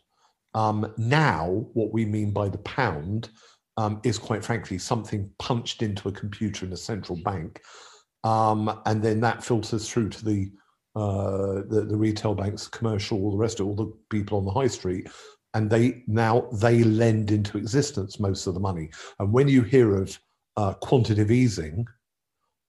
Um, 0.55 0.91
now, 0.97 1.67
what 1.73 1.93
we 1.93 2.05
mean 2.05 2.31
by 2.31 2.49
the 2.49 2.57
pound 2.59 3.29
um, 3.77 3.99
is 4.03 4.17
quite 4.17 4.43
frankly 4.43 4.77
something 4.77 5.29
punched 5.39 5.81
into 5.81 6.09
a 6.09 6.11
computer 6.11 6.65
in 6.65 6.73
a 6.73 6.77
central 6.77 7.17
bank, 7.23 7.61
um, 8.23 8.81
and 8.85 9.01
then 9.01 9.19
that 9.21 9.43
filters 9.43 9.89
through 9.89 10.09
to 10.09 10.25
the, 10.25 10.51
uh, 10.95 11.61
the, 11.67 11.85
the 11.87 11.97
retail 11.97 12.35
banks, 12.35 12.67
commercial, 12.67 13.23
all 13.23 13.31
the 13.31 13.37
rest 13.37 13.59
of 13.59 13.67
all 13.67 13.75
the 13.75 13.91
people 14.09 14.37
on 14.37 14.45
the 14.45 14.51
high 14.51 14.67
street, 14.67 15.07
and 15.53 15.69
they 15.69 16.03
now 16.07 16.47
they 16.53 16.83
lend 16.83 17.31
into 17.31 17.57
existence 17.57 18.19
most 18.19 18.47
of 18.47 18.53
the 18.53 18.59
money. 18.59 18.89
And 19.19 19.31
when 19.31 19.47
you 19.47 19.61
hear 19.61 19.95
of 19.95 20.19
uh, 20.57 20.73
quantitative 20.75 21.31
easing 21.31 21.85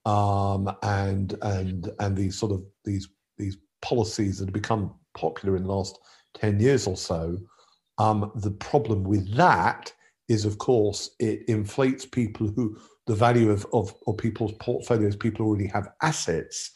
um, 0.06 0.74
and 0.82 1.36
and 1.42 1.90
and 2.00 2.16
these 2.16 2.38
sort 2.38 2.52
of 2.52 2.64
these 2.84 3.08
these 3.36 3.56
policies 3.82 4.38
that 4.38 4.46
have 4.46 4.54
become 4.54 4.94
popular 5.14 5.56
in 5.56 5.64
the 5.64 5.72
last 5.72 5.98
ten 6.34 6.60
years 6.60 6.86
or 6.86 6.96
so, 6.96 7.38
um, 7.98 8.30
the 8.36 8.50
problem 8.50 9.04
with 9.04 9.34
that 9.36 9.92
is 10.28 10.44
of 10.44 10.58
course 10.58 11.10
it 11.20 11.42
inflates 11.48 12.06
people 12.06 12.48
who 12.48 12.76
the 13.06 13.14
value 13.14 13.50
of, 13.50 13.66
of, 13.74 13.94
of 14.06 14.16
people's 14.16 14.52
portfolios 14.60 15.14
people 15.16 15.44
already 15.44 15.66
have 15.66 15.92
assets 16.00 16.70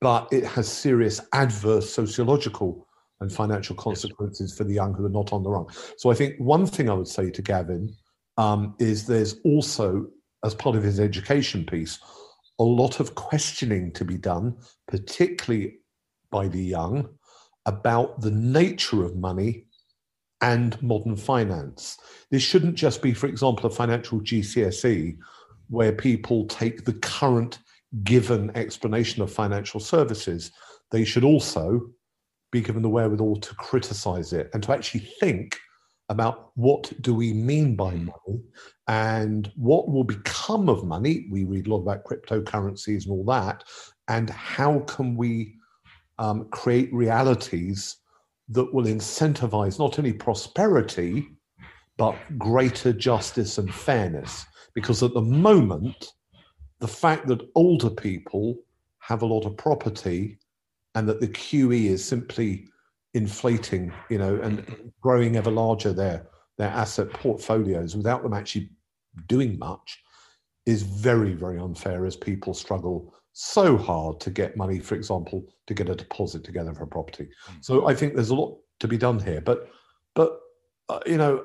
but 0.00 0.28
it 0.32 0.44
has 0.44 0.68
serious 0.68 1.20
adverse 1.32 1.92
sociological 1.92 2.86
and 3.20 3.32
financial 3.32 3.76
consequences 3.76 4.56
for 4.56 4.64
the 4.64 4.74
young 4.74 4.94
who 4.94 5.04
are 5.04 5.10
not 5.10 5.32
on 5.32 5.42
the 5.42 5.50
run. 5.50 5.66
So 5.96 6.10
i 6.10 6.14
think 6.14 6.36
one 6.38 6.66
thing 6.66 6.88
i 6.88 6.94
would 6.94 7.08
say 7.08 7.30
to 7.30 7.42
gavin 7.42 7.94
um, 8.36 8.74
is 8.78 9.06
there's 9.06 9.40
also 9.44 10.06
as 10.44 10.54
part 10.54 10.76
of 10.76 10.82
his 10.82 11.00
education 11.00 11.66
piece 11.66 11.98
a 12.60 12.64
lot 12.64 13.00
of 13.00 13.14
questioning 13.14 13.92
to 13.92 14.04
be 14.04 14.16
done 14.16 14.56
particularly 14.86 15.78
by 16.30 16.48
the 16.48 16.62
young 16.62 17.08
about 17.66 18.20
the 18.20 18.30
nature 18.30 19.04
of 19.04 19.16
money 19.16 19.66
and 20.40 20.80
modern 20.82 21.16
finance. 21.16 21.98
This 22.30 22.42
shouldn't 22.42 22.76
just 22.76 23.02
be, 23.02 23.12
for 23.12 23.26
example, 23.26 23.66
a 23.66 23.70
financial 23.70 24.20
GCSE 24.20 25.18
where 25.68 25.92
people 25.92 26.46
take 26.46 26.84
the 26.84 26.94
current 26.94 27.58
given 28.04 28.50
explanation 28.54 29.22
of 29.22 29.32
financial 29.32 29.80
services. 29.80 30.52
They 30.90 31.04
should 31.04 31.24
also 31.24 31.90
be 32.50 32.60
given 32.60 32.82
the 32.82 32.88
wherewithal 32.88 33.36
to 33.36 33.54
criticize 33.56 34.32
it 34.32 34.50
and 34.54 34.62
to 34.62 34.72
actually 34.72 35.08
think 35.20 35.58
about 36.08 36.52
what 36.54 36.90
do 37.02 37.14
we 37.14 37.32
mean 37.34 37.76
by 37.76 37.90
hmm. 37.90 38.06
money 38.06 38.42
and 38.86 39.52
what 39.56 39.88
will 39.88 40.04
become 40.04 40.68
of 40.68 40.84
money. 40.84 41.26
We 41.30 41.44
read 41.44 41.66
a 41.66 41.70
lot 41.70 41.82
about 41.82 42.04
cryptocurrencies 42.04 43.04
and 43.04 43.12
all 43.12 43.24
that. 43.26 43.64
And 44.08 44.30
how 44.30 44.80
can 44.80 45.16
we 45.16 45.56
um, 46.18 46.48
create 46.50 46.92
realities 46.92 47.98
that 48.48 48.72
will 48.72 48.84
incentivize 48.84 49.78
not 49.78 49.98
only 49.98 50.12
prosperity, 50.12 51.28
but 51.98 52.16
greater 52.38 52.92
justice 52.92 53.58
and 53.58 53.72
fairness. 53.72 54.46
Because 54.74 55.02
at 55.02 55.12
the 55.12 55.20
moment, 55.20 56.12
the 56.80 56.88
fact 56.88 57.26
that 57.26 57.48
older 57.54 57.90
people 57.90 58.56
have 59.00 59.22
a 59.22 59.26
lot 59.26 59.44
of 59.44 59.56
property 59.56 60.38
and 60.94 61.08
that 61.08 61.20
the 61.20 61.28
QE 61.28 61.86
is 61.86 62.04
simply 62.04 62.66
inflating, 63.14 63.92
you 64.10 64.18
know, 64.18 64.36
and 64.42 64.92
growing 65.00 65.36
ever 65.36 65.50
larger 65.50 65.92
their, 65.92 66.26
their 66.56 66.68
asset 66.68 67.10
portfolios 67.10 67.96
without 67.96 68.22
them 68.22 68.34
actually 68.34 68.68
doing 69.26 69.58
much 69.58 70.02
is 70.66 70.82
very, 70.82 71.32
very 71.32 71.58
unfair 71.58 72.04
as 72.04 72.16
people 72.16 72.52
struggle 72.52 73.14
so 73.32 73.76
hard 73.76 74.20
to 74.20 74.30
get 74.30 74.56
money, 74.56 74.78
for 74.78 74.94
example, 74.94 75.44
to 75.66 75.74
get 75.74 75.88
a 75.88 75.94
deposit 75.94 76.44
together 76.44 76.74
for 76.74 76.84
a 76.84 76.88
property. 76.88 77.28
Mm. 77.50 77.64
So 77.64 77.88
I 77.88 77.94
think 77.94 78.14
there's 78.14 78.30
a 78.30 78.34
lot 78.34 78.58
to 78.80 78.88
be 78.88 78.98
done 78.98 79.18
here. 79.18 79.40
But, 79.40 79.70
but 80.14 80.40
uh, 80.88 81.00
you 81.06 81.16
know, 81.16 81.44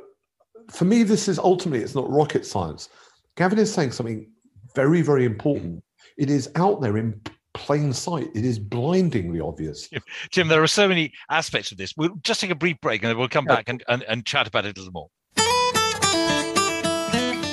for 0.71 0.85
me, 0.85 1.03
this 1.03 1.27
is 1.27 1.39
ultimately 1.39 1.83
it's 1.83 1.95
not 1.95 2.09
rocket 2.09 2.45
science. 2.45 2.89
Gavin 3.35 3.59
is 3.59 3.73
saying 3.73 3.91
something 3.91 4.29
very, 4.75 5.01
very 5.01 5.25
important. 5.25 5.83
It 6.17 6.29
is 6.29 6.49
out 6.55 6.81
there 6.81 6.97
in 6.97 7.19
plain 7.53 7.93
sight. 7.93 8.29
It 8.35 8.45
is 8.45 8.59
blindingly 8.59 9.39
obvious. 9.39 9.89
Jim, 10.31 10.47
there 10.47 10.63
are 10.63 10.67
so 10.67 10.87
many 10.87 11.13
aspects 11.29 11.71
of 11.71 11.77
this. 11.77 11.93
We'll 11.95 12.15
just 12.23 12.41
take 12.41 12.51
a 12.51 12.55
brief 12.55 12.79
break 12.81 13.03
and 13.03 13.09
then 13.09 13.17
we'll 13.17 13.29
come 13.29 13.45
yeah. 13.47 13.55
back 13.55 13.69
and, 13.69 13.83
and, 13.87 14.03
and 14.03 14.25
chat 14.25 14.47
about 14.47 14.65
it 14.65 14.77
a 14.77 14.81
little 14.81 14.93
more. 14.93 15.09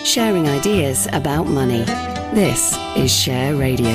Sharing 0.05 0.49
ideas 0.49 1.07
about 1.13 1.45
money. 1.45 1.85
This 2.35 2.77
is 2.97 3.15
Share 3.15 3.55
Radio. 3.55 3.91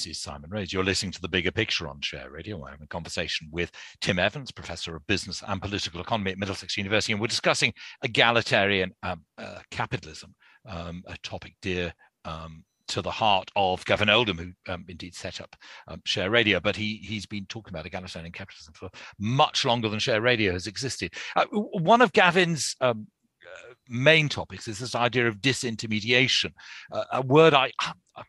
This 0.00 0.16
is 0.16 0.22
Simon 0.22 0.48
Rose. 0.48 0.72
You're 0.72 0.82
listening 0.82 1.12
to 1.12 1.20
the 1.20 1.28
bigger 1.28 1.50
picture 1.50 1.86
on 1.86 2.00
Share 2.00 2.30
Radio. 2.30 2.56
We're 2.56 2.70
having 2.70 2.84
a 2.84 2.88
conversation 2.88 3.48
with 3.52 3.70
Tim 4.00 4.18
Evans, 4.18 4.50
Professor 4.50 4.96
of 4.96 5.06
Business 5.06 5.42
and 5.46 5.60
Political 5.60 6.00
Economy 6.00 6.30
at 6.30 6.38
Middlesex 6.38 6.78
University, 6.78 7.12
and 7.12 7.20
we're 7.20 7.26
discussing 7.26 7.74
egalitarian 8.02 8.92
um, 9.02 9.26
uh, 9.36 9.58
capitalism, 9.70 10.34
um, 10.66 11.02
a 11.06 11.18
topic 11.18 11.54
dear 11.60 11.92
um, 12.24 12.64
to 12.88 13.02
the 13.02 13.10
heart 13.10 13.50
of 13.56 13.84
Gavin 13.84 14.08
Oldham, 14.08 14.38
who 14.38 14.72
um, 14.72 14.86
indeed 14.88 15.14
set 15.14 15.38
up 15.38 15.54
um, 15.86 16.00
Share 16.06 16.30
Radio, 16.30 16.60
but 16.60 16.76
he 16.76 16.96
he's 17.04 17.26
been 17.26 17.44
talking 17.44 17.74
about 17.74 17.84
egalitarian 17.84 18.32
capitalism 18.32 18.72
for 18.72 18.88
much 19.18 19.66
longer 19.66 19.90
than 19.90 19.98
Share 19.98 20.22
Radio 20.22 20.52
has 20.52 20.66
existed. 20.66 21.12
Uh, 21.36 21.44
one 21.50 22.00
of 22.00 22.14
Gavin's 22.14 22.74
um, 22.80 23.06
uh, 23.44 23.74
main 23.86 24.30
topics 24.30 24.66
is 24.66 24.78
this 24.78 24.94
idea 24.94 25.28
of 25.28 25.42
disintermediation, 25.42 26.52
uh, 26.90 27.04
a 27.12 27.20
word 27.20 27.52
I 27.52 27.70
I 28.16 28.22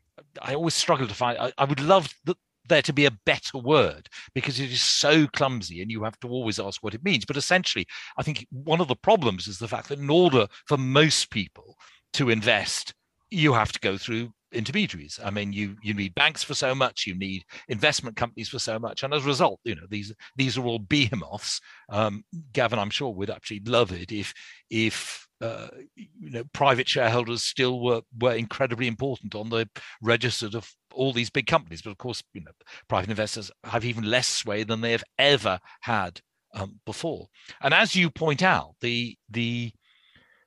always 0.54 0.74
struggle 0.74 1.08
to 1.08 1.14
find. 1.14 1.38
I, 1.38 1.52
I 1.58 1.66
would 1.66 1.80
love 1.80 2.14
the, 2.26 2.36
there 2.68 2.82
to 2.82 2.94
be 2.94 3.06
a 3.06 3.18
better 3.26 3.58
word 3.58 4.08
because 4.34 4.60
it 4.60 4.72
is 4.72 4.82
so 4.82 5.28
clumsy 5.28 5.82
and 5.82 5.92
you 5.92 6.04
have 6.04 6.20
to 6.22 6.30
always 6.30 6.60
ask 6.60 6.84
what 6.84 6.94
it 6.94 7.04
means. 7.04 7.26
But 7.26 7.38
essentially, 7.38 7.86
I 8.18 8.24
think 8.24 8.46
one 8.52 8.82
of 8.82 8.88
the 8.88 8.96
problems 8.96 9.48
is 9.48 9.60
the 9.60 9.68
fact 9.68 9.90
that 9.90 10.00
in 10.00 10.10
order 10.10 10.48
for 10.66 10.78
most 10.78 11.32
people 11.32 11.76
to 12.14 12.30
invest, 12.30 12.94
you 13.30 13.54
have 13.54 13.72
to 13.72 13.80
go 13.80 13.98
through 13.98 14.32
intermediaries. 14.52 15.20
I 15.24 15.30
mean, 15.30 15.54
you 15.54 15.78
you 15.82 15.94
need 15.94 16.16
banks 16.16 16.44
for 16.44 16.54
so 16.54 16.76
much, 16.76 17.08
you 17.08 17.16
need 17.16 17.46
investment 17.70 18.16
companies 18.18 18.50
for 18.50 18.60
so 18.60 18.78
much, 18.78 19.04
and 19.04 19.14
as 19.14 19.24
a 19.24 19.28
result, 19.28 19.60
you 19.64 19.76
know 19.76 19.88
these 19.90 20.14
these 20.36 20.58
are 20.58 20.66
all 20.66 20.80
behemoths. 20.80 21.62
Um, 21.90 22.24
Gavin, 22.54 22.80
I'm 22.80 22.90
sure 22.90 23.14
would 23.14 23.30
actually 23.30 23.62
love 23.66 23.92
it 23.92 24.12
if 24.12 24.34
if 24.70 25.28
uh, 25.42 25.68
you 25.96 26.30
know 26.30 26.44
private 26.54 26.88
shareholders 26.88 27.42
still 27.42 27.80
were 27.82 28.02
were 28.20 28.34
incredibly 28.34 28.88
important 28.88 29.36
on 29.36 29.50
the 29.50 29.68
register 30.02 30.50
of 30.54 30.72
all 30.94 31.14
these 31.14 31.30
big 31.30 31.48
companies. 31.48 31.82
But 31.82 31.92
of 31.92 31.98
course, 31.98 32.24
you 32.34 32.42
know, 32.42 32.52
private 32.88 33.10
investors 33.10 33.52
have 33.64 33.86
even 33.86 34.04
less 34.04 34.28
sway 34.28 34.64
than 34.64 34.82
they 34.82 34.92
have 34.92 35.04
ever 35.18 35.60
had 35.82 36.22
um, 36.54 36.80
before. 36.86 37.28
And 37.62 37.74
as 37.74 37.96
you 37.96 38.10
point 38.10 38.44
out, 38.44 38.76
the 38.82 39.18
the 39.30 39.72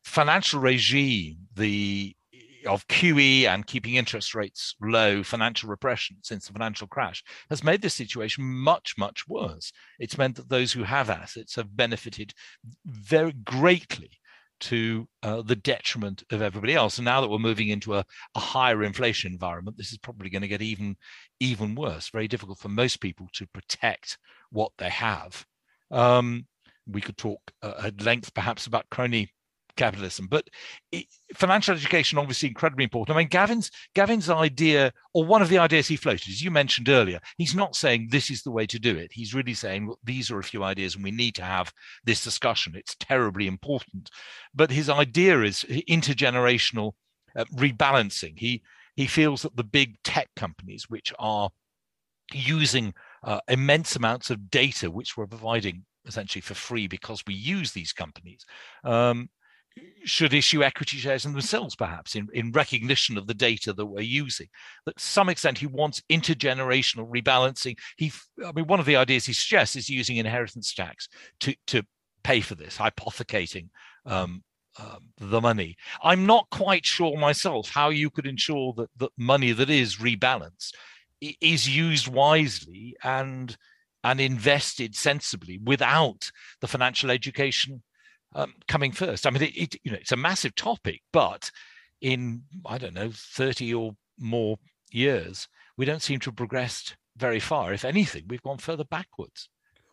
financial 0.05 0.61
regime, 0.61 1.39
the 1.55 2.15
of 2.67 2.89
QE 2.89 3.45
and 3.45 3.67
keeping 3.67 3.97
interest 3.97 4.35
rates 4.35 4.75
low, 4.81 5.23
financial 5.23 5.69
repression 5.69 6.17
since 6.23 6.47
the 6.47 6.53
financial 6.53 6.87
crash, 6.87 7.23
has 7.51 7.63
made 7.63 7.83
this 7.83 7.93
situation 7.95 8.43
much, 8.45 8.95
much 8.97 9.29
worse. 9.29 9.71
It's 9.99 10.17
meant 10.17 10.37
that 10.37 10.49
those 10.49 10.73
who 10.73 10.85
have 10.85 11.11
assets 11.11 11.57
have 11.57 11.77
benefited 11.77 12.33
very 12.87 13.33
greatly 13.33 14.13
to 14.64 15.06
uh, 15.23 15.42
the 15.42 15.56
detriment 15.56 16.23
of 16.30 16.42
everybody 16.42 16.75
else. 16.75 16.99
And 16.99 17.04
now 17.04 17.21
that 17.21 17.28
we're 17.28 17.38
moving 17.38 17.68
into 17.68 17.94
a, 17.94 18.04
a 18.35 18.40
higher 18.40 18.83
inflation 18.83 19.33
environment, 19.33 19.76
this 19.76 19.92
is 19.92 19.99
probably 19.99 20.30
going 20.30 20.42
to 20.42 20.49
get 20.49 20.62
even, 20.62 20.97
even 21.40 21.75
worse. 21.75 22.11
Very 22.11 22.28
difficult 22.28 22.59
for 22.59 22.68
most 22.68 23.00
people 23.00 23.28
to 23.35 23.47
protect 23.49 24.18
what 24.50 24.73
they 24.78 24.90
have. 24.90 25.44
Um, 25.90 26.47
we 26.87 27.00
could 27.00 27.16
talk 27.16 27.40
uh, 27.62 27.75
at 27.85 28.02
length, 28.02 28.35
perhaps, 28.35 28.66
about 28.66 28.90
crony 28.90 29.30
capitalism. 29.76 30.28
But 30.28 30.49
financial 31.35 31.75
education 31.75 32.19
obviously 32.19 32.49
incredibly 32.49 32.85
important. 32.85 33.16
I 33.16 33.21
mean, 33.21 33.28
Gavin's 33.28 33.71
Gavin's 33.95 34.31
idea, 34.31 34.93
or 35.12 35.25
one 35.25 35.43
of 35.43 35.49
the 35.49 35.59
ideas 35.59 35.88
he 35.88 35.97
floated, 35.97 36.28
as 36.28 36.43
you 36.43 36.50
mentioned 36.50 36.88
earlier, 36.88 37.21
he's 37.38 37.54
not 37.54 37.76
saying 37.76 38.09
this 38.11 38.31
is 38.31 38.43
the 38.43 38.50
way 38.50 38.66
to 38.66 38.78
do 38.78 38.97
it. 38.97 39.11
He's 39.12 39.35
really 39.35 39.54
saying 39.54 39.87
well, 39.87 39.99
these 40.04 40.31
are 40.31 40.38
a 40.38 40.45
few 40.45 40.62
ideas, 40.62 40.95
and 40.95 41.04
we 41.04 41.11
need 41.11 41.35
to 41.37 41.45
have 41.45 41.73
this 42.04 42.23
discussion. 42.23 42.75
It's 42.76 42.97
terribly 42.99 43.47
important. 43.47 44.11
But 44.54 44.71
his 44.71 44.88
idea 44.88 45.43
is 45.43 45.64
intergenerational 45.88 46.93
uh, 47.37 47.45
rebalancing. 47.57 48.38
He 48.38 48.62
he 48.97 49.07
feels 49.07 49.43
that 49.43 49.57
the 49.57 49.64
big 49.64 50.00
tech 50.02 50.28
companies, 50.37 50.88
which 50.88 51.12
are 51.19 51.50
using 52.33 52.95
uh, 53.23 53.41
immense 53.49 53.97
amounts 53.97 54.30
of 54.30 54.50
data, 54.50 54.91
which 54.91 55.17
we're 55.17 55.26
providing 55.26 55.84
essentially 56.06 56.43
for 56.43 56.54
free 56.54 56.87
because 56.87 57.23
we 57.26 57.34
use 57.34 57.73
these 57.73 57.93
companies, 57.93 58.45
um, 58.84 59.28
should 60.04 60.34
issue 60.34 60.63
equity 60.63 60.99
shares 60.99 61.25
in 61.25 61.32
themselves, 61.32 61.75
perhaps, 61.75 62.15
in, 62.15 62.28
in 62.32 62.52
recognition 62.52 63.19
of 63.19 63.26
the 63.26 63.34
data 63.34 63.73
that 63.73 63.87
we're 63.87 64.00
using. 64.00 64.49
That 64.87 64.97
to 64.97 65.04
some 65.04 65.28
extent, 65.28 65.58
he 65.58 65.67
wants 65.67 66.02
intergenerational 66.10 67.10
rebalancing. 67.10 67.78
He, 67.97 68.13
I 68.45 68.52
mean, 68.52 68.67
one 68.67 68.80
of 68.80 68.87
the 68.87 68.97
ideas 68.97 69.26
he 69.26 69.32
suggests 69.32 69.76
is 69.76 69.89
using 69.89 70.17
inheritance 70.17 70.75
tax 70.75 71.08
to 71.41 71.54
to 71.69 71.82
pay 72.23 72.41
for 72.41 72.54
this, 72.54 72.76
hypothecating 72.76 73.71
um, 74.06 74.43
um, 74.78 75.10
the 75.19 75.41
money. 75.41 75.76
I'm 76.02 76.26
not 76.26 76.49
quite 76.50 76.84
sure 76.84 77.17
myself 77.17 77.69
how 77.69 77.91
you 77.91 78.10
could 78.10 78.26
ensure 78.26 78.73
that 78.76 78.91
the 78.97 79.08
money 79.17 79.52
that 79.52 79.71
is 79.71 79.97
rebalanced 79.97 80.73
is 81.21 81.69
used 81.69 82.08
wisely 82.08 82.97
and 83.02 83.56
and 84.02 84.21
invested 84.21 84.95
sensibly 84.95 85.58
without 85.65 86.30
the 86.60 86.69
financial 86.69 87.10
education 87.10 87.82
um, 88.34 88.54
coming 88.68 88.92
first. 88.92 89.26
I 89.26 89.30
mean, 89.30 89.42
it, 89.42 89.56
it, 89.56 89.76
you 89.84 89.92
know 89.92 89.99
it's 90.00 90.12
a 90.12 90.16
massive 90.16 90.54
topic, 90.54 91.00
but 91.12 91.50
in 92.00 92.42
I 92.66 92.78
don't 92.78 92.94
know 92.94 93.10
thirty 93.12 93.73
or 93.73 93.92
more 94.18 94.56
years, 94.90 95.49
we 95.76 95.84
don't 95.84 96.02
seem 96.02 96.20
to 96.20 96.30
have 96.30 96.36
progressed 96.36 96.97
very 97.16 97.40
far. 97.40 97.73
If 97.73 97.84
anything, 97.84 98.25
we've 98.28 98.42
gone 98.42 98.58
further 98.58 98.84
backwards. 98.84 99.49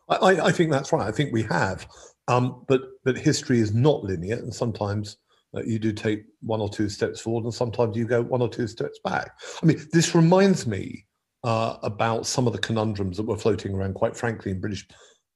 I, 0.08 0.48
I 0.48 0.52
think 0.52 0.70
that's 0.70 0.92
right. 0.92 1.06
I 1.06 1.12
think 1.12 1.32
we 1.32 1.42
have, 1.44 1.86
um, 2.28 2.64
but 2.68 2.82
but 3.04 3.16
history 3.16 3.60
is 3.60 3.72
not 3.72 4.04
linear, 4.04 4.36
and 4.36 4.52
sometimes 4.52 5.16
uh, 5.56 5.62
you 5.62 5.78
do 5.78 5.92
take 5.92 6.24
one 6.40 6.60
or 6.60 6.68
two 6.68 6.88
steps 6.88 7.20
forward, 7.20 7.44
and 7.44 7.54
sometimes 7.54 7.96
you 7.96 8.06
go 8.06 8.22
one 8.22 8.42
or 8.42 8.48
two 8.48 8.66
steps 8.66 8.98
back. 9.04 9.38
I 9.62 9.66
mean, 9.66 9.80
this 9.92 10.14
reminds 10.14 10.66
me 10.66 11.06
uh, 11.44 11.76
about 11.82 12.26
some 12.26 12.46
of 12.46 12.52
the 12.52 12.58
conundrums 12.58 13.16
that 13.16 13.26
were 13.26 13.36
floating 13.36 13.74
around, 13.74 13.94
quite 13.94 14.16
frankly, 14.16 14.52
in 14.52 14.60
British 14.60 14.86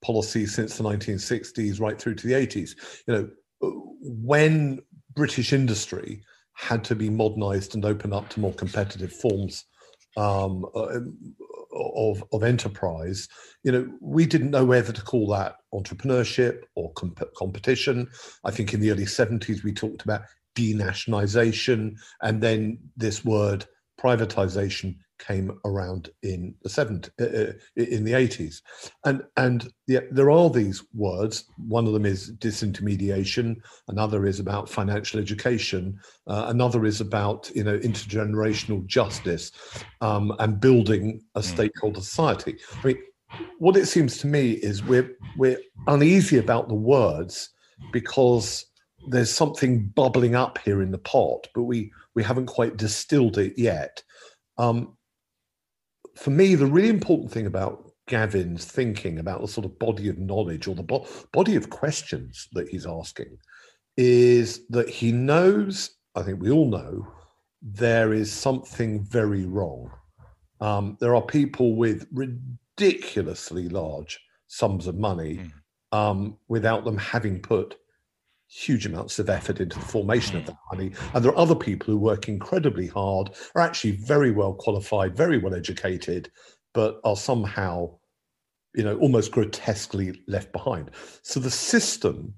policy 0.02 0.46
since 0.46 0.76
the 0.76 0.84
1960s 0.84 1.80
right 1.80 1.98
through 2.00 2.14
to 2.16 2.26
the 2.26 2.34
80s. 2.34 2.76
You 3.06 3.14
know, 3.14 3.30
when 4.00 4.80
British 5.14 5.52
industry 5.52 6.22
had 6.54 6.84
to 6.84 6.94
be 6.94 7.10
modernized 7.10 7.74
and 7.74 7.84
open 7.84 8.12
up 8.12 8.28
to 8.30 8.40
more 8.40 8.54
competitive 8.54 9.12
forms 9.12 9.64
um, 10.16 10.64
uh, 10.74 11.00
of, 11.72 12.24
of 12.32 12.42
enterprise, 12.42 13.28
you 13.62 13.72
know, 13.72 13.88
we 14.00 14.26
didn't 14.26 14.50
know 14.50 14.64
whether 14.64 14.92
to 14.92 15.02
call 15.02 15.28
that 15.28 15.56
entrepreneurship 15.74 16.62
or 16.74 16.92
comp- 16.94 17.34
competition. 17.36 18.08
I 18.44 18.50
think 18.50 18.72
in 18.72 18.80
the 18.80 18.90
early 18.90 19.04
70s 19.04 19.62
we 19.62 19.72
talked 19.72 20.02
about 20.02 20.22
denationalization 20.56 21.96
and 22.22 22.42
then 22.42 22.78
this 22.96 23.24
word 23.24 23.66
privatization 24.00 24.96
came 25.18 25.58
around 25.64 26.10
in 26.22 26.54
the 26.62 26.68
70s, 26.68 27.10
uh, 27.20 27.52
uh 27.52 27.52
in 27.76 28.04
the 28.04 28.12
80s. 28.12 28.62
And, 29.04 29.22
and 29.36 29.68
yeah, 29.86 30.00
there 30.10 30.30
are 30.30 30.50
these 30.50 30.84
words. 30.94 31.44
One 31.68 31.86
of 31.86 31.92
them 31.92 32.06
is 32.06 32.32
disintermediation. 32.38 33.56
Another 33.88 34.26
is 34.26 34.40
about 34.40 34.68
financial 34.68 35.20
education. 35.20 35.98
Uh, 36.26 36.46
another 36.48 36.84
is 36.84 37.00
about, 37.00 37.50
you 37.54 37.64
know, 37.64 37.78
intergenerational 37.78 38.84
justice 38.86 39.52
um, 40.00 40.34
and 40.38 40.60
building 40.60 41.22
a 41.34 41.40
hmm. 41.40 41.46
stakeholder 41.46 42.00
society. 42.00 42.56
I 42.82 42.86
mean, 42.86 42.98
what 43.58 43.76
it 43.76 43.86
seems 43.86 44.18
to 44.18 44.26
me 44.26 44.52
is 44.52 44.84
we're, 44.84 45.16
we're 45.36 45.60
uneasy 45.86 46.38
about 46.38 46.68
the 46.68 46.74
words 46.74 47.50
because 47.92 48.66
there's 49.08 49.32
something 49.32 49.86
bubbling 49.88 50.34
up 50.34 50.58
here 50.58 50.82
in 50.82 50.90
the 50.90 50.98
pot, 50.98 51.46
but 51.54 51.62
we, 51.62 51.92
we 52.14 52.22
haven't 52.22 52.46
quite 52.46 52.76
distilled 52.76 53.38
it 53.38 53.54
yet. 53.56 54.02
Um, 54.58 54.95
for 56.16 56.30
me, 56.30 56.54
the 56.54 56.66
really 56.66 56.88
important 56.88 57.30
thing 57.30 57.46
about 57.46 57.92
Gavin's 58.08 58.64
thinking 58.64 59.18
about 59.18 59.40
the 59.40 59.48
sort 59.48 59.64
of 59.64 59.78
body 59.78 60.08
of 60.08 60.18
knowledge 60.18 60.66
or 60.66 60.74
the 60.74 60.82
bo- 60.82 61.06
body 61.32 61.56
of 61.56 61.70
questions 61.70 62.48
that 62.52 62.68
he's 62.68 62.86
asking 62.86 63.38
is 63.96 64.66
that 64.68 64.88
he 64.88 65.12
knows, 65.12 65.90
I 66.14 66.22
think 66.22 66.40
we 66.40 66.50
all 66.50 66.68
know, 66.68 67.06
there 67.62 68.12
is 68.12 68.32
something 68.32 69.04
very 69.04 69.44
wrong. 69.44 69.90
Um, 70.60 70.96
there 71.00 71.14
are 71.14 71.22
people 71.22 71.74
with 71.74 72.06
ridiculously 72.12 73.68
large 73.68 74.20
sums 74.46 74.86
of 74.86 74.96
money 74.96 75.38
mm. 75.92 75.96
um, 75.96 76.36
without 76.48 76.84
them 76.84 76.98
having 76.98 77.40
put 77.40 77.76
huge 78.48 78.86
amounts 78.86 79.18
of 79.18 79.28
effort 79.28 79.60
into 79.60 79.78
the 79.78 79.84
formation 79.84 80.36
of 80.36 80.44
mm. 80.44 80.46
that 80.46 80.56
money. 80.72 80.92
And 81.14 81.24
there 81.24 81.32
are 81.32 81.38
other 81.38 81.54
people 81.54 81.86
who 81.86 81.98
work 81.98 82.28
incredibly 82.28 82.86
hard, 82.86 83.30
are 83.54 83.62
actually 83.62 83.92
very 83.92 84.30
well 84.30 84.54
qualified, 84.54 85.16
very 85.16 85.38
well 85.38 85.54
educated, 85.54 86.30
but 86.74 87.00
are 87.04 87.16
somehow, 87.16 87.96
you 88.74 88.84
know, 88.84 88.98
almost 88.98 89.32
grotesquely 89.32 90.22
left 90.28 90.52
behind. 90.52 90.90
So 91.22 91.40
the 91.40 91.50
system 91.50 92.34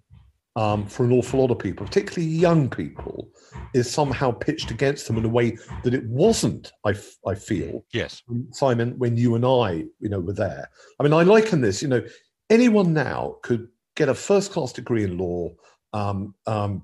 um, 0.58 0.86
for 0.86 1.04
an 1.04 1.12
awful 1.12 1.38
lot 1.38 1.52
of 1.52 1.58
people, 1.60 1.86
particularly 1.86 2.26
young 2.26 2.68
people, 2.68 3.28
is 3.74 3.88
somehow 3.88 4.32
pitched 4.32 4.72
against 4.72 5.06
them 5.06 5.16
in 5.16 5.24
a 5.24 5.28
way 5.28 5.56
that 5.84 5.94
it 5.94 6.04
wasn't. 6.06 6.72
I, 6.84 6.96
I 7.24 7.36
feel 7.36 7.84
yes, 7.92 8.22
Simon, 8.50 8.98
when 8.98 9.16
you 9.16 9.36
and 9.36 9.44
I, 9.44 9.84
you 10.00 10.08
know, 10.08 10.18
were 10.18 10.32
there. 10.32 10.68
I 10.98 11.04
mean, 11.04 11.12
I 11.12 11.22
liken 11.22 11.60
this. 11.60 11.80
You 11.80 11.88
know, 11.88 12.02
anyone 12.50 12.92
now 12.92 13.36
could 13.42 13.68
get 13.94 14.08
a 14.08 14.14
first 14.14 14.50
class 14.50 14.72
degree 14.72 15.04
in 15.04 15.16
law, 15.16 15.50
um, 15.92 16.34
um, 16.46 16.82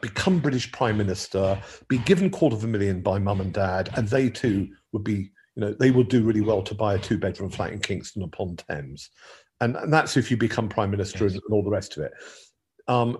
become 0.00 0.38
British 0.38 0.70
Prime 0.72 0.96
Minister, 0.96 1.60
be 1.88 1.98
given 1.98 2.30
quarter 2.30 2.56
of 2.56 2.64
a 2.64 2.68
million 2.68 3.00
by 3.00 3.18
mum 3.18 3.40
and 3.40 3.52
dad, 3.52 3.90
and 3.96 4.08
they 4.08 4.30
too 4.30 4.68
would 4.92 5.04
be, 5.04 5.30
you 5.56 5.60
know, 5.60 5.72
they 5.72 5.90
would 5.90 6.08
do 6.08 6.22
really 6.22 6.40
well 6.40 6.62
to 6.62 6.74
buy 6.74 6.94
a 6.94 6.98
two 6.98 7.18
bedroom 7.18 7.50
flat 7.50 7.72
in 7.72 7.80
Kingston 7.80 8.22
upon 8.22 8.56
Thames. 8.56 9.10
And, 9.60 9.76
and 9.76 9.92
that's 9.92 10.16
if 10.16 10.30
you 10.30 10.36
become 10.36 10.68
Prime 10.68 10.90
Minister 10.90 11.24
yes. 11.24 11.34
and, 11.34 11.42
and, 11.46 11.52
all 11.54 11.62
the 11.62 11.70
rest 11.70 11.96
of 11.96 12.04
it. 12.04 12.12
Um, 12.88 13.18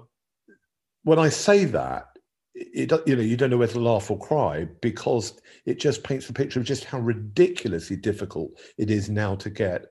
when 1.03 1.19
I 1.19 1.29
say 1.29 1.65
that, 1.67 2.07
it, 2.55 2.93
you 3.07 3.17
know, 3.17 3.23
you 3.23 3.37
don't 3.37 3.51
know 3.51 3.57
whether 3.57 3.73
to 3.73 3.81
laugh 3.81 4.11
or 4.11 4.19
cry 4.19 4.67
because 4.81 5.41
it 5.67 5.81
just 5.81 6.05
paints 6.05 6.27
the 6.27 6.33
picture 6.33 6.61
of 6.61 6.67
just 6.67 6.85
how 6.85 6.99
ridiculously 7.01 7.97
difficult 7.97 8.53
it 8.79 8.91
is 8.91 9.11
now 9.11 9.35
to 9.37 9.51
get 9.51 9.87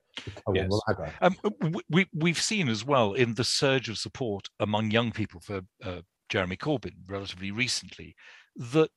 yes. 0.53 0.71
Um, 1.21 1.35
we, 1.89 2.07
we've 2.13 2.41
seen 2.41 2.69
as 2.69 2.85
well 2.85 3.13
in 3.13 3.33
the 3.33 3.43
surge 3.43 3.89
of 3.89 3.97
support 3.97 4.47
among 4.59 4.91
young 4.91 5.11
people 5.11 5.39
for 5.39 5.61
uh, 5.83 6.01
Jeremy 6.29 6.57
Corbyn 6.57 6.93
relatively 7.07 7.51
recently 7.51 8.15
that 8.55 8.89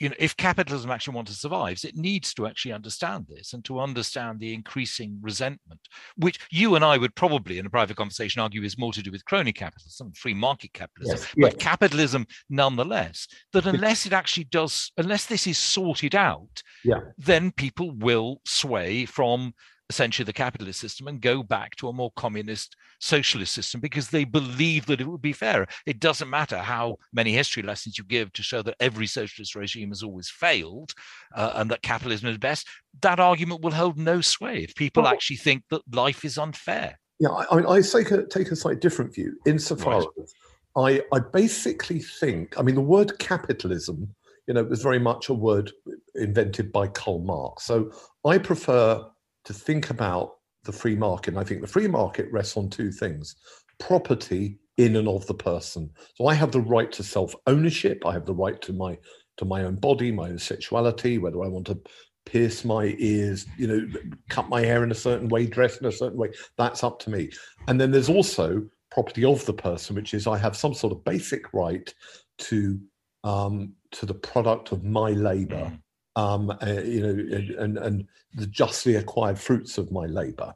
you 0.00 0.08
know 0.08 0.14
if 0.18 0.36
capitalism 0.36 0.90
actually 0.90 1.14
wants 1.14 1.30
to 1.32 1.38
survive 1.38 1.78
it 1.84 1.96
needs 1.96 2.34
to 2.34 2.46
actually 2.46 2.72
understand 2.72 3.26
this 3.28 3.52
and 3.52 3.64
to 3.64 3.80
understand 3.80 4.40
the 4.40 4.52
increasing 4.52 5.18
resentment 5.22 5.80
which 6.16 6.38
you 6.50 6.74
and 6.74 6.84
i 6.84 6.98
would 6.98 7.14
probably 7.14 7.58
in 7.58 7.66
a 7.66 7.70
private 7.70 7.96
conversation 7.96 8.40
argue 8.40 8.62
is 8.62 8.78
more 8.78 8.92
to 8.92 9.02
do 9.02 9.10
with 9.10 9.24
crony 9.24 9.52
capitalism 9.52 10.12
free 10.12 10.34
market 10.34 10.72
capitalism 10.72 11.18
yes, 11.36 11.50
but 11.50 11.60
capitalism 11.60 12.26
nonetheless 12.50 13.26
that 13.52 13.66
unless 13.66 14.06
it 14.06 14.12
actually 14.12 14.44
does 14.44 14.92
unless 14.98 15.26
this 15.26 15.46
is 15.46 15.58
sorted 15.58 16.14
out 16.14 16.62
yeah. 16.84 17.00
then 17.16 17.50
people 17.52 17.92
will 17.92 18.40
sway 18.44 19.06
from 19.06 19.54
essentially 19.90 20.24
the 20.24 20.32
capitalist 20.32 20.80
system 20.80 21.08
and 21.08 21.20
go 21.20 21.42
back 21.42 21.76
to 21.76 21.88
a 21.88 21.92
more 21.92 22.10
communist 22.16 22.76
socialist 23.00 23.52
system 23.52 23.80
because 23.80 24.08
they 24.08 24.24
believe 24.24 24.86
that 24.86 25.00
it 25.00 25.06
would 25.06 25.20
be 25.20 25.32
fairer. 25.32 25.66
It 25.86 26.00
doesn't 26.00 26.30
matter 26.30 26.58
how 26.58 26.96
many 27.12 27.32
history 27.32 27.62
lessons 27.62 27.98
you 27.98 28.04
give 28.04 28.32
to 28.32 28.42
show 28.42 28.62
that 28.62 28.76
every 28.80 29.06
socialist 29.06 29.54
regime 29.54 29.90
has 29.90 30.02
always 30.02 30.30
failed 30.30 30.92
uh, 31.34 31.52
and 31.56 31.70
that 31.70 31.82
capitalism 31.82 32.28
is 32.28 32.38
best. 32.38 32.66
That 33.02 33.20
argument 33.20 33.62
will 33.62 33.72
hold 33.72 33.98
no 33.98 34.20
sway 34.20 34.64
if 34.64 34.74
people 34.74 35.02
well, 35.02 35.12
actually 35.12 35.36
think 35.36 35.64
that 35.70 35.82
life 35.94 36.24
is 36.24 36.38
unfair. 36.38 36.98
Yeah, 37.20 37.30
I, 37.50 37.56
mean, 37.56 37.66
I 37.66 37.80
take 37.80 38.10
a, 38.10 38.26
take 38.26 38.50
a 38.50 38.56
slightly 38.56 38.80
different 38.80 39.14
view 39.14 39.36
insofar 39.46 40.00
right. 40.00 40.08
as 40.22 40.34
I, 40.76 41.02
I 41.12 41.20
basically 41.20 42.00
think, 42.00 42.58
I 42.58 42.62
mean, 42.62 42.74
the 42.74 42.80
word 42.80 43.18
capitalism, 43.18 44.14
you 44.48 44.54
know, 44.54 44.64
was 44.64 44.82
very 44.82 44.98
much 44.98 45.28
a 45.28 45.34
word 45.34 45.70
invented 46.14 46.72
by 46.72 46.88
Karl 46.88 47.20
Marx. 47.20 47.64
So 47.64 47.92
I 48.24 48.38
prefer 48.38 49.04
to 49.44 49.52
think 49.52 49.90
about 49.90 50.36
the 50.64 50.72
free 50.72 50.96
market. 50.96 51.30
And 51.30 51.38
I 51.38 51.44
think 51.44 51.60
the 51.60 51.66
free 51.66 51.88
market 51.88 52.30
rests 52.32 52.56
on 52.56 52.70
two 52.70 52.90
things 52.90 53.36
property 53.78 54.58
in 54.76 54.96
and 54.96 55.08
of 55.08 55.26
the 55.26 55.34
person. 55.34 55.90
So 56.14 56.26
I 56.26 56.34
have 56.34 56.52
the 56.52 56.60
right 56.60 56.90
to 56.92 57.02
self 57.02 57.34
ownership. 57.46 58.04
I 58.06 58.12
have 58.12 58.26
the 58.26 58.34
right 58.34 58.60
to 58.62 58.72
my 58.72 58.98
to 59.36 59.44
my 59.44 59.64
own 59.64 59.76
body, 59.76 60.12
my 60.12 60.30
own 60.30 60.38
sexuality, 60.38 61.18
whether 61.18 61.42
I 61.42 61.48
want 61.48 61.66
to 61.66 61.80
pierce 62.24 62.64
my 62.64 62.94
ears, 62.98 63.46
you 63.58 63.66
know, 63.66 63.86
cut 64.28 64.48
my 64.48 64.62
hair 64.62 64.82
in 64.82 64.92
a 64.92 64.94
certain 64.94 65.28
way, 65.28 65.46
dress 65.46 65.78
in 65.78 65.86
a 65.86 65.92
certain 65.92 66.18
way. 66.18 66.30
That's 66.56 66.82
up 66.82 66.98
to 67.00 67.10
me. 67.10 67.30
And 67.68 67.80
then 67.80 67.90
there's 67.90 68.08
also 68.08 68.64
property 68.90 69.24
of 69.24 69.44
the 69.44 69.52
person, 69.52 69.96
which 69.96 70.14
is 70.14 70.26
I 70.26 70.38
have 70.38 70.56
some 70.56 70.72
sort 70.72 70.92
of 70.92 71.04
basic 71.04 71.52
right 71.52 71.92
to 72.38 72.80
um, 73.24 73.72
to 73.92 74.06
the 74.06 74.14
product 74.14 74.72
of 74.72 74.84
my 74.84 75.10
labor 75.10 75.56
mm 75.56 75.80
um, 76.16 76.50
uh, 76.50 76.82
you 76.84 77.00
know, 77.00 77.36
and, 77.58 77.78
and 77.78 78.06
the 78.34 78.46
justly 78.46 78.96
acquired 78.96 79.38
fruits 79.38 79.78
of 79.78 79.90
my 79.92 80.06
labour. 80.06 80.54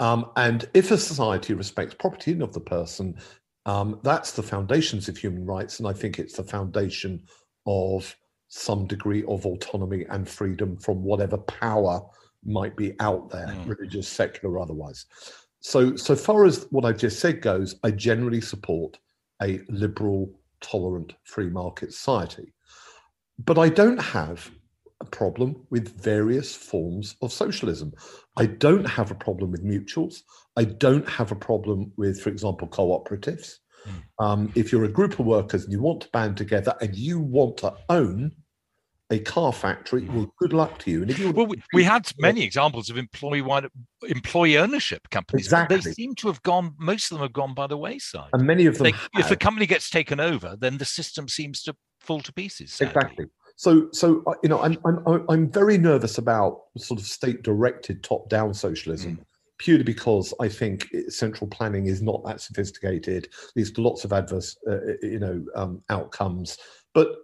Um, 0.00 0.30
and 0.36 0.68
if 0.74 0.90
a 0.90 0.98
society 0.98 1.54
respects 1.54 1.94
property 1.94 2.32
and 2.32 2.42
of 2.42 2.52
the 2.52 2.60
person, 2.60 3.16
um, 3.66 4.00
that's 4.02 4.32
the 4.32 4.42
foundations 4.42 5.08
of 5.08 5.16
human 5.16 5.46
rights, 5.46 5.78
and 5.78 5.88
I 5.88 5.92
think 5.92 6.18
it's 6.18 6.36
the 6.36 6.42
foundation 6.42 7.22
of 7.66 8.14
some 8.48 8.86
degree 8.86 9.24
of 9.24 9.46
autonomy 9.46 10.04
and 10.10 10.28
freedom 10.28 10.76
from 10.76 11.02
whatever 11.02 11.38
power 11.38 12.02
might 12.44 12.76
be 12.76 12.94
out 13.00 13.30
there, 13.30 13.46
mm. 13.46 13.68
religious, 13.68 14.08
secular, 14.08 14.56
or 14.56 14.62
otherwise. 14.62 15.06
So, 15.60 15.94
so 15.94 16.16
far 16.16 16.44
as 16.44 16.66
what 16.70 16.84
I've 16.84 16.98
just 16.98 17.20
said 17.20 17.40
goes, 17.40 17.76
I 17.84 17.92
generally 17.92 18.40
support 18.40 18.98
a 19.40 19.60
liberal, 19.68 20.28
tolerant, 20.60 21.14
free 21.22 21.48
market 21.48 21.92
society. 21.92 22.52
But 23.38 23.58
I 23.58 23.68
don't 23.68 24.00
have 24.00 24.50
a 25.02 25.04
problem 25.06 25.66
with 25.70 26.00
various 26.00 26.54
forms 26.54 27.16
of 27.20 27.32
socialism. 27.32 27.92
I 28.36 28.46
don't 28.46 28.86
have 28.86 29.10
a 29.10 29.16
problem 29.16 29.50
with 29.50 29.64
mutuals. 29.64 30.20
I 30.56 30.64
don't 30.64 31.08
have 31.08 31.32
a 31.32 31.36
problem 31.36 31.92
with, 31.96 32.20
for 32.20 32.30
example, 32.30 32.68
cooperatives. 32.68 33.56
Mm. 33.86 34.24
Um, 34.24 34.52
if 34.54 34.70
you're 34.70 34.84
a 34.84 34.88
group 34.88 35.18
of 35.18 35.26
workers 35.26 35.64
and 35.64 35.72
you 35.72 35.82
want 35.82 36.02
to 36.02 36.08
band 36.10 36.36
together 36.36 36.74
and 36.80 36.94
you 36.94 37.20
want 37.20 37.56
to 37.58 37.74
own 37.88 38.32
a 39.10 39.18
car 39.18 39.52
factory, 39.52 40.06
hmm. 40.06 40.16
well, 40.16 40.34
good 40.38 40.54
luck 40.54 40.78
to 40.78 40.90
you. 40.90 41.02
And 41.02 41.10
if 41.10 41.18
you 41.18 41.32
well, 41.32 41.46
we, 41.46 41.62
we 41.74 41.84
had 41.84 42.10
many 42.18 42.42
examples 42.42 42.88
of 42.88 42.96
employee 42.96 43.44
employee 44.08 44.56
ownership 44.56 45.02
companies. 45.10 45.46
Exactly. 45.46 45.76
They 45.76 45.92
seem 45.92 46.14
to 46.14 46.28
have 46.28 46.42
gone. 46.42 46.74
Most 46.78 47.10
of 47.10 47.18
them 47.18 47.26
have 47.26 47.34
gone 47.34 47.52
by 47.52 47.66
the 47.66 47.76
wayside. 47.76 48.30
And 48.32 48.46
many 48.46 48.64
of 48.64 48.78
them. 48.78 48.84
They, 48.84 49.20
if 49.20 49.30
a 49.30 49.36
company 49.36 49.66
gets 49.66 49.90
taken 49.90 50.18
over, 50.18 50.56
then 50.58 50.78
the 50.78 50.86
system 50.86 51.28
seems 51.28 51.62
to 51.64 51.76
fall 52.00 52.20
to 52.20 52.32
pieces. 52.32 52.72
Sadly. 52.72 52.94
Exactly. 52.94 53.26
So, 53.62 53.88
so 53.92 54.24
uh, 54.26 54.34
you 54.42 54.48
know, 54.48 54.60
I'm 54.60 54.76
I'm 54.84 55.24
I'm 55.28 55.48
very 55.48 55.78
nervous 55.78 56.18
about 56.18 56.62
sort 56.78 56.98
of 56.98 57.06
state-directed 57.06 58.02
top-down 58.02 58.54
socialism. 58.54 59.18
Mm. 59.18 59.24
Purely 59.58 59.84
because 59.84 60.34
I 60.40 60.48
think 60.48 60.88
central 61.08 61.46
planning 61.46 61.86
is 61.86 62.02
not 62.02 62.24
that 62.24 62.40
sophisticated, 62.40 63.28
leads 63.54 63.70
to 63.70 63.80
lots 63.80 64.04
of 64.04 64.12
adverse, 64.12 64.56
uh, 64.68 64.72
uh, 64.72 64.78
you 65.02 65.20
know, 65.20 65.44
um, 65.54 65.80
outcomes. 65.90 66.58
But 66.92 67.14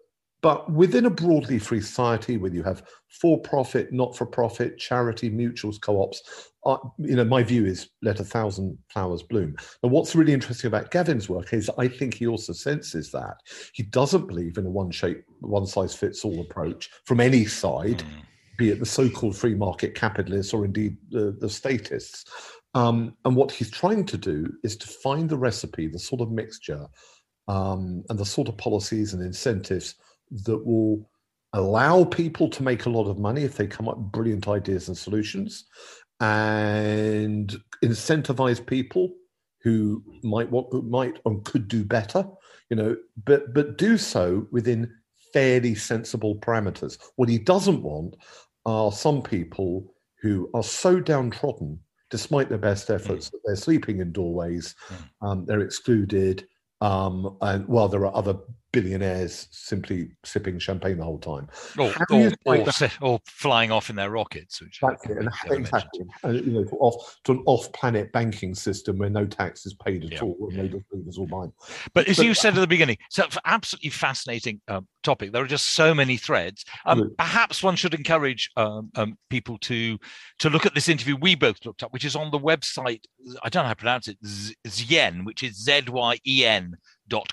but 0.41 0.71
within 0.71 1.07
a 1.07 1.11
broadly 1.11 1.59
free 1.59 1.81
society, 1.81 2.37
where 2.37 2.53
you 2.53 2.63
have 2.63 2.83
for-profit, 3.09 3.93
not-for-profit, 3.93 4.79
charity, 4.79 5.31
mutuals, 5.31 5.81
co-ops, 5.81 6.51
uh, 6.65 6.77
you 6.99 7.17
know, 7.17 7.25
my 7.25 7.43
view 7.43 7.65
is 7.65 7.91
let 8.03 8.21
a 8.21 8.25
thousand 8.25 8.79
flowers 8.89 9.23
bloom. 9.23 9.57
And 9.83 9.91
what's 9.91 10.15
really 10.15 10.33
interesting 10.33 10.69
about 10.69 10.91
Gavin's 10.91 11.29
work 11.29 11.53
is 11.53 11.71
I 11.79 11.89
think 11.89 12.15
he 12.15 12.27
also 12.27 12.53
senses 12.53 13.11
that 13.13 13.37
he 13.73 13.83
doesn't 13.83 14.27
believe 14.27 14.59
in 14.59 14.67
a 14.67 14.71
one-shape, 14.71 15.25
one-size-fits-all 15.41 16.41
approach 16.41 16.91
from 17.05 17.21
any 17.21 17.45
side, 17.45 17.99
mm. 17.99 18.05
be 18.59 18.71
it 18.71 18.79
the 18.79 18.87
so-called 18.87 19.37
free 19.37 19.55
market 19.55 19.95
capitalists 19.95 20.53
or 20.53 20.65
indeed 20.65 20.97
the, 21.11 21.37
the 21.41 21.49
statists. 21.49 22.27
Um, 22.75 23.17
and 23.25 23.35
what 23.35 23.51
he's 23.51 23.71
trying 23.71 24.05
to 24.07 24.19
do 24.19 24.53
is 24.63 24.77
to 24.77 24.87
find 24.87 25.29
the 25.29 25.39
recipe, 25.39 25.89
the 25.89 25.99
sort 25.99 26.21
of 26.21 26.31
mixture, 26.31 26.87
um, 27.49 28.05
and 28.11 28.19
the 28.19 28.27
sort 28.27 28.49
of 28.49 28.59
policies 28.59 29.15
and 29.15 29.23
incentives 29.23 29.95
that 30.31 30.65
will 30.65 31.09
allow 31.53 32.05
people 32.05 32.49
to 32.51 32.63
make 32.63 32.87
a 32.87 32.91
lot 32.91 33.09
of 33.09 33.19
money 33.19 33.43
if 33.43 33.57
they 33.57 33.67
come 33.67 33.89
up 33.89 33.97
with 33.97 34.13
brilliant 34.13 34.49
ideas 34.49 34.89
and 34.89 34.97
solutions 34.97 35.65
and 36.21 37.61
incentivize 37.85 38.65
people 38.65 39.15
who 39.63 40.03
might 40.23 40.51
want 40.51 40.73
might 40.85 41.19
and 41.25 41.45
could 41.45 41.69
do 41.69 41.85
better 41.85 42.27
you 42.71 42.77
know 42.77 42.97
but 43.25 43.55
but 43.55 43.79
do 43.79 43.97
so 43.97 44.47
within 44.51 44.91
fairly 45.33 45.75
sensible 45.75 46.37
parameters 46.37 46.99
what 47.17 47.29
he 47.29 47.39
doesn't 47.39 47.83
want 47.83 48.17
are 48.67 48.93
some 48.93 49.23
people 49.23 49.95
who 50.21 50.51
are 50.55 50.63
so 50.63 51.01
downtrodden 51.01 51.79
despite 52.11 52.49
their 52.49 52.59
best 52.59 52.91
efforts 52.91 53.29
mm. 53.29 53.31
that 53.33 53.41
they're 53.45 53.57
sleeping 53.57 54.01
in 54.01 54.13
doorways 54.13 54.75
mm. 54.89 55.27
um, 55.27 55.47
they're 55.47 55.61
excluded 55.61 56.47
um, 56.81 57.37
and 57.43 57.67
while 57.67 57.89
there 57.89 58.07
are 58.07 58.15
other 58.15 58.35
billionaires 58.73 59.49
simply 59.51 60.11
sipping 60.25 60.59
champagne 60.59 60.99
the 60.99 61.05
whole 61.05 61.19
time. 61.19 61.49
Or, 61.79 61.93
or, 62.11 62.33
or, 62.45 62.67
or, 63.01 63.21
flying 63.27 63.71
off 63.71 63.91
in 63.91 63.97
their 63.97 64.11
rockets. 64.11 64.61
Which 64.61 64.81
exactly. 64.83 65.17
And, 65.17 65.29
exactly. 65.59 66.07
And, 66.23 66.47
you 66.47 66.53
know, 66.53 66.65
off, 66.79 67.19
to 67.25 67.33
an 67.33 67.43
off-planet 67.47 68.13
banking 68.13 68.55
system 68.55 68.99
where 68.99 69.11
no 69.11 69.27
tax 69.27 69.65
is 69.67 69.75
paid 69.75 70.05
at 70.05 70.13
yeah. 70.13 70.21
all 70.21 70.37
and 70.51 70.73
no 70.73 70.81
is 71.07 71.19
all 71.19 71.27
mine. 71.29 71.53
But 71.95 72.09
as 72.09 72.19
but, 72.19 72.27
you 72.27 72.35
said 72.35 72.55
at 72.55 72.61
the 72.61 72.67
beginning, 72.67 72.99
so 73.11 73.27
absolutely 73.45 73.91
fascinating 73.91 74.61
um, 74.69 74.87
topic. 75.03 75.33
There 75.33 75.43
are 75.43 75.49
just 75.49 75.75
so 75.75 75.95
many 75.95 76.17
threads. 76.17 76.65
Um, 76.85 77.15
perhaps 77.17 77.63
one 77.63 77.77
should 77.77 77.95
encourage 77.95 78.51
um, 78.57 78.91
um, 78.97 79.17
people 79.31 79.59
to 79.59 79.99
to 80.41 80.51
look 80.51 80.67
at 80.67 80.75
this 80.75 80.89
interview 80.89 81.17
we 81.17 81.35
both 81.35 81.65
looked 81.65 81.83
up, 81.83 81.93
which 81.93 82.05
is 82.05 82.17
on 82.17 82.31
the 82.31 82.39
website. 82.39 83.03
I 83.43 83.49
don't 83.49 83.63
know 83.63 83.69
how 83.69 83.75
to 83.75 83.77
pronounce 83.77 84.09
it. 84.09 84.19
Zyen, 84.67 85.25
which 85.25 85.43
is 85.43 85.63
Z 85.65 85.85
Y 85.89 86.19
E 86.27 86.45
N 86.45 86.77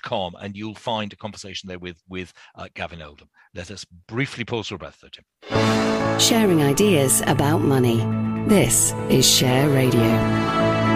com, 0.02 0.34
and 0.40 0.56
you'll 0.56 0.74
find 0.74 1.12
a 1.12 1.16
conversation 1.16 1.68
there 1.68 1.78
with 1.78 2.02
with 2.08 2.32
uh, 2.54 2.68
Gavin 2.74 3.02
Oldham. 3.02 3.28
Let 3.54 3.70
us 3.70 3.84
briefly 3.84 4.44
pause 4.44 4.68
for 4.68 4.78
breath, 4.78 4.98
though, 5.02 5.08
Tim. 5.08 6.18
Sharing 6.18 6.62
ideas 6.62 7.22
about 7.26 7.58
money. 7.58 7.98
This 8.48 8.92
is 9.08 9.28
Share 9.28 9.68
Radio. 9.70 10.95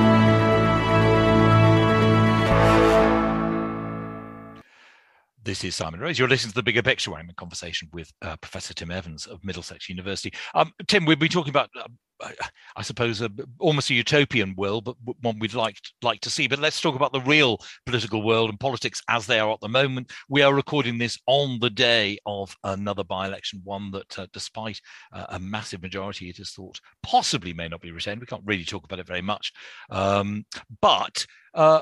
This 5.42 5.64
is 5.64 5.74
Simon 5.74 6.00
Rose. 6.00 6.18
You're 6.18 6.29
listening 6.29 6.50
to 6.50 6.57
the 6.57 6.62
bigger 6.62 6.83
picture. 6.83 7.14
I'm 7.14 7.31
in 7.31 7.35
conversation 7.35 7.88
with 7.94 8.12
uh, 8.20 8.37
Professor 8.37 8.74
Tim 8.74 8.90
Evans 8.90 9.26
of 9.26 9.42
Middlesex 9.42 9.88
University. 9.88 10.35
Um, 10.55 10.70
Tim, 10.87 11.07
we'll 11.07 11.16
be 11.16 11.31
talking 11.31 11.48
about, 11.48 11.70
uh, 11.74 12.29
I 12.76 12.83
suppose, 12.83 13.22
a, 13.22 13.31
almost 13.59 13.88
a 13.88 13.94
utopian 13.94 14.55
world, 14.55 14.85
but 14.85 15.16
one 15.22 15.38
we'd 15.38 15.55
like 15.55 15.79
like 16.03 16.20
to 16.20 16.31
see. 16.31 16.46
But 16.46 16.59
let's 16.59 16.79
talk 16.79 16.94
about 16.94 17.14
the 17.14 17.22
real 17.22 17.59
political 17.87 18.22
world 18.22 18.50
and 18.50 18.61
politics 18.61 19.00
as 19.09 19.26
they 19.26 19.40
are 19.40 19.50
at 19.50 19.61
the 19.61 19.68
moment. 19.68 20.12
We 20.29 20.42
are 20.42 20.53
recording 20.53 20.98
this 20.98 21.18
on 21.26 21.59
the 21.59 21.70
day 21.70 22.18
of 22.26 22.55
another 22.62 23.03
by-election, 23.03 23.62
one 23.64 23.92
that, 23.92 24.18
uh, 24.18 24.26
despite 24.35 24.79
uh, 25.11 25.24
a 25.31 25.38
massive 25.38 25.81
majority, 25.81 26.29
it 26.29 26.38
is 26.38 26.50
thought 26.50 26.79
possibly 27.03 27.55
may 27.55 27.68
not 27.68 27.81
be 27.81 27.92
retained. 27.92 28.20
We 28.20 28.26
can't 28.26 28.42
really 28.44 28.64
talk 28.64 28.85
about 28.85 28.98
it 28.98 29.07
very 29.07 29.22
much, 29.22 29.55
um, 29.88 30.44
but 30.83 31.24
uh, 31.55 31.81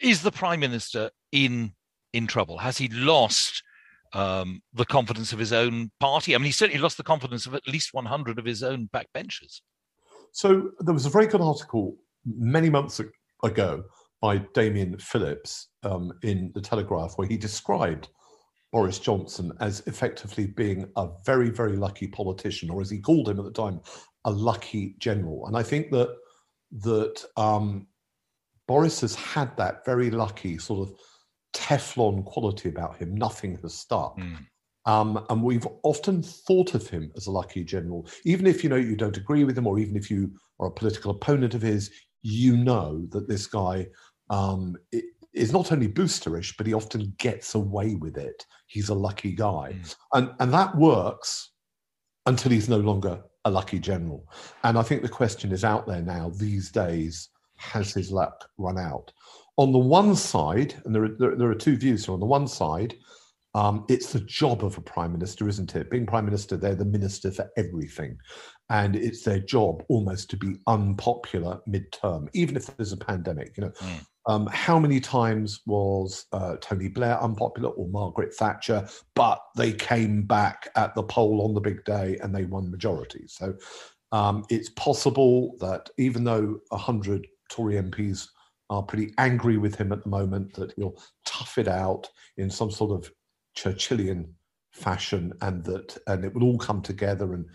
is 0.00 0.20
the 0.20 0.32
prime 0.32 0.58
minister 0.58 1.10
in 1.30 1.74
in 2.12 2.26
trouble? 2.26 2.58
Has 2.58 2.78
he 2.78 2.88
lost 2.88 3.62
um, 4.12 4.62
the 4.72 4.84
confidence 4.84 5.32
of 5.32 5.38
his 5.38 5.52
own 5.52 5.90
party? 6.00 6.34
I 6.34 6.38
mean, 6.38 6.46
he 6.46 6.52
certainly 6.52 6.80
lost 6.80 6.96
the 6.96 7.04
confidence 7.04 7.46
of 7.46 7.54
at 7.54 7.66
least 7.66 7.94
100 7.94 8.38
of 8.38 8.44
his 8.44 8.62
own 8.62 8.88
backbenchers. 8.94 9.60
So 10.32 10.70
there 10.80 10.94
was 10.94 11.06
a 11.06 11.10
very 11.10 11.26
good 11.26 11.40
article 11.40 11.96
many 12.24 12.70
months 12.70 13.00
ago 13.42 13.84
by 14.20 14.38
Damian 14.54 14.98
Phillips 14.98 15.68
um, 15.82 16.12
in 16.22 16.50
the 16.54 16.60
Telegraph 16.60 17.14
where 17.16 17.28
he 17.28 17.36
described 17.36 18.08
Boris 18.72 18.98
Johnson 18.98 19.52
as 19.60 19.82
effectively 19.86 20.46
being 20.46 20.90
a 20.96 21.08
very, 21.24 21.50
very 21.50 21.76
lucky 21.76 22.06
politician, 22.06 22.68
or 22.68 22.80
as 22.80 22.90
he 22.90 22.98
called 22.98 23.28
him 23.28 23.38
at 23.38 23.44
the 23.44 23.52
time, 23.52 23.80
a 24.24 24.30
lucky 24.30 24.94
general. 24.98 25.46
And 25.46 25.56
I 25.56 25.62
think 25.62 25.90
that 25.90 26.14
that 26.82 27.24
um, 27.36 27.86
Boris 28.66 29.00
has 29.00 29.14
had 29.14 29.56
that 29.56 29.84
very 29.86 30.10
lucky 30.10 30.58
sort 30.58 30.86
of 30.86 30.94
Teflon 31.58 32.24
quality 32.24 32.68
about 32.68 32.96
him. 32.96 33.14
Nothing 33.14 33.58
has 33.62 33.74
stuck. 33.74 34.16
Mm. 34.18 34.46
Um, 34.86 35.24
and 35.28 35.42
we've 35.42 35.66
often 35.82 36.22
thought 36.22 36.74
of 36.74 36.88
him 36.88 37.12
as 37.16 37.26
a 37.26 37.30
lucky 37.30 37.62
general, 37.62 38.08
even 38.24 38.46
if 38.46 38.62
you 38.62 38.70
know 38.70 38.76
you 38.76 38.96
don't 38.96 39.16
agree 39.16 39.44
with 39.44 39.58
him, 39.58 39.66
or 39.66 39.78
even 39.78 39.96
if 39.96 40.10
you 40.10 40.32
are 40.60 40.68
a 40.68 40.72
political 40.72 41.10
opponent 41.10 41.54
of 41.54 41.62
his. 41.62 41.90
You 42.22 42.56
know 42.56 43.06
that 43.10 43.28
this 43.28 43.46
guy 43.46 43.86
um, 44.30 44.76
is 45.32 45.52
not 45.52 45.72
only 45.72 45.88
boosterish, 45.88 46.56
but 46.56 46.66
he 46.66 46.74
often 46.74 47.14
gets 47.18 47.54
away 47.54 47.94
with 47.94 48.16
it. 48.16 48.44
He's 48.66 48.88
a 48.88 48.94
lucky 48.94 49.32
guy, 49.32 49.74
mm. 49.74 49.96
and 50.14 50.30
and 50.40 50.52
that 50.54 50.74
works 50.76 51.50
until 52.26 52.50
he's 52.50 52.68
no 52.68 52.78
longer 52.78 53.22
a 53.44 53.50
lucky 53.50 53.78
general. 53.78 54.26
And 54.64 54.78
I 54.78 54.82
think 54.82 55.02
the 55.02 55.08
question 55.08 55.52
is 55.52 55.64
out 55.64 55.86
there 55.86 56.02
now 56.02 56.30
these 56.30 56.70
days: 56.70 57.28
Has 57.56 57.92
his 57.92 58.10
luck 58.10 58.48
run 58.56 58.78
out? 58.78 59.12
On 59.58 59.72
the 59.72 59.78
one 59.78 60.14
side, 60.14 60.80
and 60.84 60.94
there 60.94 61.04
are, 61.04 61.16
there, 61.18 61.36
there 61.36 61.50
are 61.50 61.54
two 61.54 61.76
views 61.76 62.06
here. 62.06 62.14
On 62.14 62.20
the 62.20 62.26
one 62.26 62.46
side, 62.46 62.94
um, 63.54 63.84
it's 63.88 64.12
the 64.12 64.20
job 64.20 64.64
of 64.64 64.78
a 64.78 64.80
prime 64.80 65.12
minister, 65.12 65.48
isn't 65.48 65.74
it? 65.74 65.90
Being 65.90 66.06
prime 66.06 66.24
minister, 66.24 66.56
they're 66.56 66.76
the 66.76 66.84
minister 66.84 67.32
for 67.32 67.50
everything. 67.56 68.16
And 68.70 68.94
it's 68.94 69.22
their 69.22 69.40
job 69.40 69.82
almost 69.88 70.30
to 70.30 70.36
be 70.36 70.56
unpopular 70.68 71.60
midterm, 71.68 72.28
even 72.34 72.56
if 72.56 72.66
there's 72.76 72.92
a 72.92 72.96
pandemic. 72.96 73.56
You 73.56 73.64
know, 73.64 73.70
mm. 73.70 74.06
um, 74.26 74.46
how 74.52 74.78
many 74.78 75.00
times 75.00 75.60
was 75.66 76.26
uh, 76.32 76.56
Tony 76.60 76.88
Blair 76.88 77.20
unpopular 77.20 77.70
or 77.70 77.88
Margaret 77.88 78.34
Thatcher? 78.34 78.86
But 79.16 79.40
they 79.56 79.72
came 79.72 80.22
back 80.22 80.68
at 80.76 80.94
the 80.94 81.02
poll 81.02 81.42
on 81.42 81.54
the 81.54 81.60
big 81.60 81.84
day 81.84 82.18
and 82.22 82.32
they 82.32 82.44
won 82.44 82.70
majority. 82.70 83.24
So 83.26 83.54
um, 84.12 84.44
it's 84.50 84.68
possible 84.70 85.56
that 85.58 85.88
even 85.98 86.22
though 86.22 86.60
100 86.68 87.26
Tory 87.50 87.74
MPs 87.74 88.28
are 88.70 88.82
pretty 88.82 89.12
angry 89.18 89.56
with 89.56 89.74
him 89.74 89.92
at 89.92 90.02
the 90.02 90.08
moment 90.08 90.52
that 90.54 90.72
he'll 90.76 91.00
tough 91.24 91.58
it 91.58 91.68
out 91.68 92.08
in 92.36 92.50
some 92.50 92.70
sort 92.70 92.90
of 92.90 93.10
Churchillian 93.56 94.28
fashion 94.72 95.32
and 95.42 95.64
that 95.64 95.96
and 96.06 96.24
it 96.24 96.32
will 96.34 96.44
all 96.44 96.58
come 96.58 96.82
together 96.82 97.34
and 97.34 97.46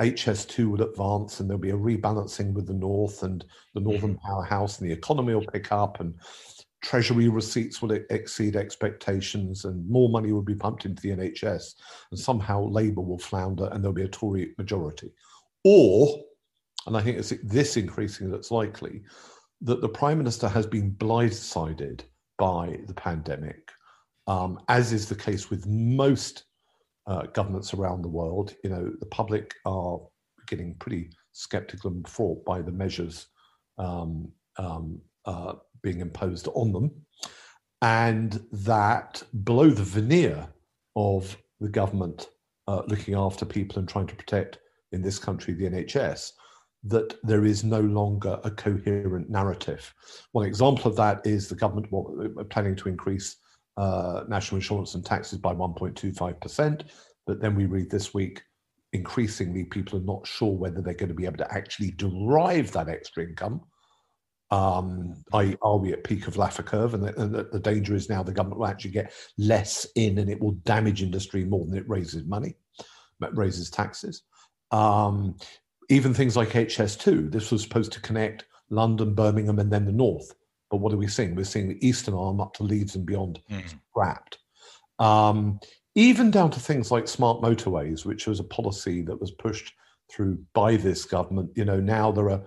HS2 0.00 0.70
will 0.70 0.82
advance 0.82 1.40
and 1.40 1.48
there'll 1.48 1.60
be 1.60 1.70
a 1.70 1.76
rebalancing 1.76 2.52
with 2.52 2.66
the 2.66 2.74
North 2.74 3.24
and 3.24 3.44
the 3.74 3.80
Northern 3.80 4.14
mm-hmm. 4.14 4.26
powerhouse 4.26 4.78
and 4.78 4.88
the 4.88 4.94
economy 4.94 5.34
will 5.34 5.46
pick 5.46 5.72
up 5.72 6.00
and 6.00 6.14
treasury 6.82 7.28
receipts 7.28 7.82
will 7.82 7.90
exceed 8.10 8.54
expectations 8.54 9.64
and 9.64 9.88
more 9.88 10.08
money 10.08 10.32
will 10.32 10.42
be 10.42 10.54
pumped 10.54 10.84
into 10.84 11.02
the 11.02 11.10
NHS 11.10 11.74
and 12.12 12.20
somehow 12.20 12.68
Labour 12.68 13.00
will 13.00 13.18
flounder 13.18 13.68
and 13.72 13.82
there'll 13.82 13.94
be 13.94 14.04
a 14.04 14.08
Tory 14.08 14.54
majority. 14.58 15.10
Or, 15.64 16.22
and 16.86 16.96
I 16.96 17.00
think 17.00 17.18
it's 17.18 17.34
this 17.42 17.76
increasingly 17.76 18.30
that's 18.30 18.52
likely, 18.52 19.02
that 19.62 19.80
the 19.80 19.88
prime 19.88 20.18
minister 20.18 20.48
has 20.48 20.66
been 20.66 20.92
blindsided 20.92 22.02
by 22.38 22.78
the 22.86 22.94
pandemic, 22.94 23.70
um, 24.26 24.60
as 24.68 24.92
is 24.92 25.08
the 25.08 25.14
case 25.14 25.50
with 25.50 25.66
most 25.66 26.44
uh, 27.06 27.22
governments 27.32 27.74
around 27.74 28.02
the 28.02 28.08
world. 28.08 28.54
You 28.62 28.70
know, 28.70 28.92
the 29.00 29.06
public 29.06 29.54
are 29.64 29.98
getting 30.46 30.74
pretty 30.74 31.10
skeptical 31.32 31.90
and 31.90 32.06
fraught 32.06 32.44
by 32.44 32.62
the 32.62 32.72
measures 32.72 33.26
um, 33.78 34.30
um, 34.56 35.00
uh, 35.24 35.54
being 35.82 36.00
imposed 36.00 36.48
on 36.54 36.72
them, 36.72 36.90
and 37.82 38.40
that 38.52 39.22
below 39.44 39.70
the 39.70 39.82
veneer 39.82 40.48
of 40.96 41.36
the 41.60 41.68
government 41.68 42.28
uh, 42.66 42.82
looking 42.86 43.14
after 43.14 43.44
people 43.44 43.78
and 43.78 43.88
trying 43.88 44.06
to 44.06 44.14
protect, 44.14 44.58
in 44.92 45.02
this 45.02 45.18
country, 45.18 45.54
the 45.54 45.68
NHS, 45.68 46.32
that 46.84 47.16
there 47.22 47.44
is 47.44 47.64
no 47.64 47.80
longer 47.80 48.38
a 48.44 48.50
coherent 48.50 49.28
narrative. 49.28 49.92
One 50.32 50.46
example 50.46 50.90
of 50.90 50.96
that 50.96 51.26
is 51.26 51.48
the 51.48 51.56
government 51.56 51.88
planning 52.50 52.76
to 52.76 52.88
increase 52.88 53.36
uh, 53.76 54.24
national 54.28 54.56
insurance 54.56 54.94
and 54.94 55.04
taxes 55.04 55.38
by 55.38 55.54
1.25%. 55.54 56.82
But 57.26 57.40
then 57.40 57.54
we 57.54 57.66
read 57.66 57.90
this 57.90 58.14
week, 58.14 58.42
increasingly, 58.92 59.64
people 59.64 59.98
are 59.98 60.04
not 60.04 60.26
sure 60.26 60.52
whether 60.52 60.80
they're 60.80 60.94
going 60.94 61.10
to 61.10 61.14
be 61.14 61.26
able 61.26 61.38
to 61.38 61.52
actually 61.52 61.90
derive 61.92 62.72
that 62.72 62.88
extra 62.88 63.24
income. 63.24 63.60
Um, 64.50 65.22
are 65.32 65.76
we 65.76 65.92
at 65.92 66.04
peak 66.04 66.26
of 66.26 66.36
Laffer 66.36 66.64
curve? 66.64 66.94
And 66.94 67.04
the, 67.04 67.20
and 67.20 67.34
the 67.34 67.60
danger 67.60 67.94
is 67.94 68.08
now 68.08 68.22
the 68.22 68.32
government 68.32 68.60
will 68.60 68.66
actually 68.66 68.92
get 68.92 69.12
less 69.36 69.86
in 69.94 70.18
and 70.18 70.30
it 70.30 70.40
will 70.40 70.52
damage 70.64 71.02
industry 71.02 71.44
more 71.44 71.66
than 71.66 71.76
it 71.76 71.88
raises 71.88 72.24
money, 72.24 72.54
raises 73.34 73.68
taxes. 73.68 74.22
Um, 74.70 75.36
even 75.88 76.12
things 76.12 76.36
like 76.36 76.50
HS2, 76.50 77.30
this 77.30 77.50
was 77.50 77.62
supposed 77.62 77.92
to 77.92 78.00
connect 78.00 78.44
London, 78.70 79.14
Birmingham, 79.14 79.58
and 79.58 79.70
then 79.70 79.86
the 79.86 79.92
north. 79.92 80.34
But 80.70 80.78
what 80.78 80.92
are 80.92 80.98
we 80.98 81.08
seeing? 81.08 81.34
We're 81.34 81.44
seeing 81.44 81.68
the 81.68 81.86
eastern 81.86 82.14
arm 82.14 82.40
up 82.40 82.52
to 82.54 82.62
Leeds 82.62 82.94
and 82.94 83.06
beyond 83.06 83.40
mm. 83.50 83.62
scrapped. 83.90 84.38
Um, 84.98 85.60
even 85.94 86.30
down 86.30 86.50
to 86.50 86.60
things 86.60 86.90
like 86.90 87.08
smart 87.08 87.40
motorways, 87.40 88.04
which 88.04 88.26
was 88.26 88.40
a 88.40 88.44
policy 88.44 89.02
that 89.02 89.20
was 89.20 89.30
pushed 89.30 89.72
through 90.10 90.38
by 90.52 90.76
this 90.76 91.04
government. 91.04 91.50
You 91.54 91.64
know, 91.64 91.80
now 91.80 92.12
there 92.12 92.30
are 92.30 92.42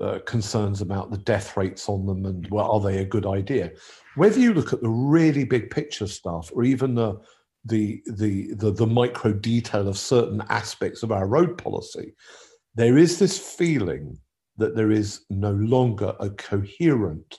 uh, 0.00 0.18
concerns 0.26 0.82
about 0.82 1.10
the 1.10 1.18
death 1.18 1.56
rates 1.56 1.88
on 1.88 2.06
them 2.06 2.26
and 2.26 2.46
well, 2.50 2.70
are 2.70 2.80
they 2.80 2.98
a 2.98 3.04
good 3.04 3.26
idea? 3.26 3.72
Whether 4.14 4.38
you 4.40 4.52
look 4.52 4.72
at 4.72 4.82
the 4.82 4.88
really 4.88 5.44
big 5.44 5.70
picture 5.70 6.06
stuff 6.06 6.50
or 6.54 6.64
even 6.64 6.94
the 6.94 7.18
the 7.64 8.02
the 8.06 8.54
the, 8.54 8.70
the 8.70 8.86
micro 8.86 9.32
detail 9.32 9.88
of 9.88 9.98
certain 9.98 10.42
aspects 10.48 11.02
of 11.02 11.12
our 11.12 11.26
road 11.26 11.58
policy, 11.58 12.12
there 12.76 12.98
is 12.98 13.18
this 13.18 13.38
feeling 13.38 14.18
that 14.58 14.76
there 14.76 14.90
is 14.90 15.22
no 15.30 15.52
longer 15.52 16.14
a 16.20 16.30
coherent, 16.30 17.38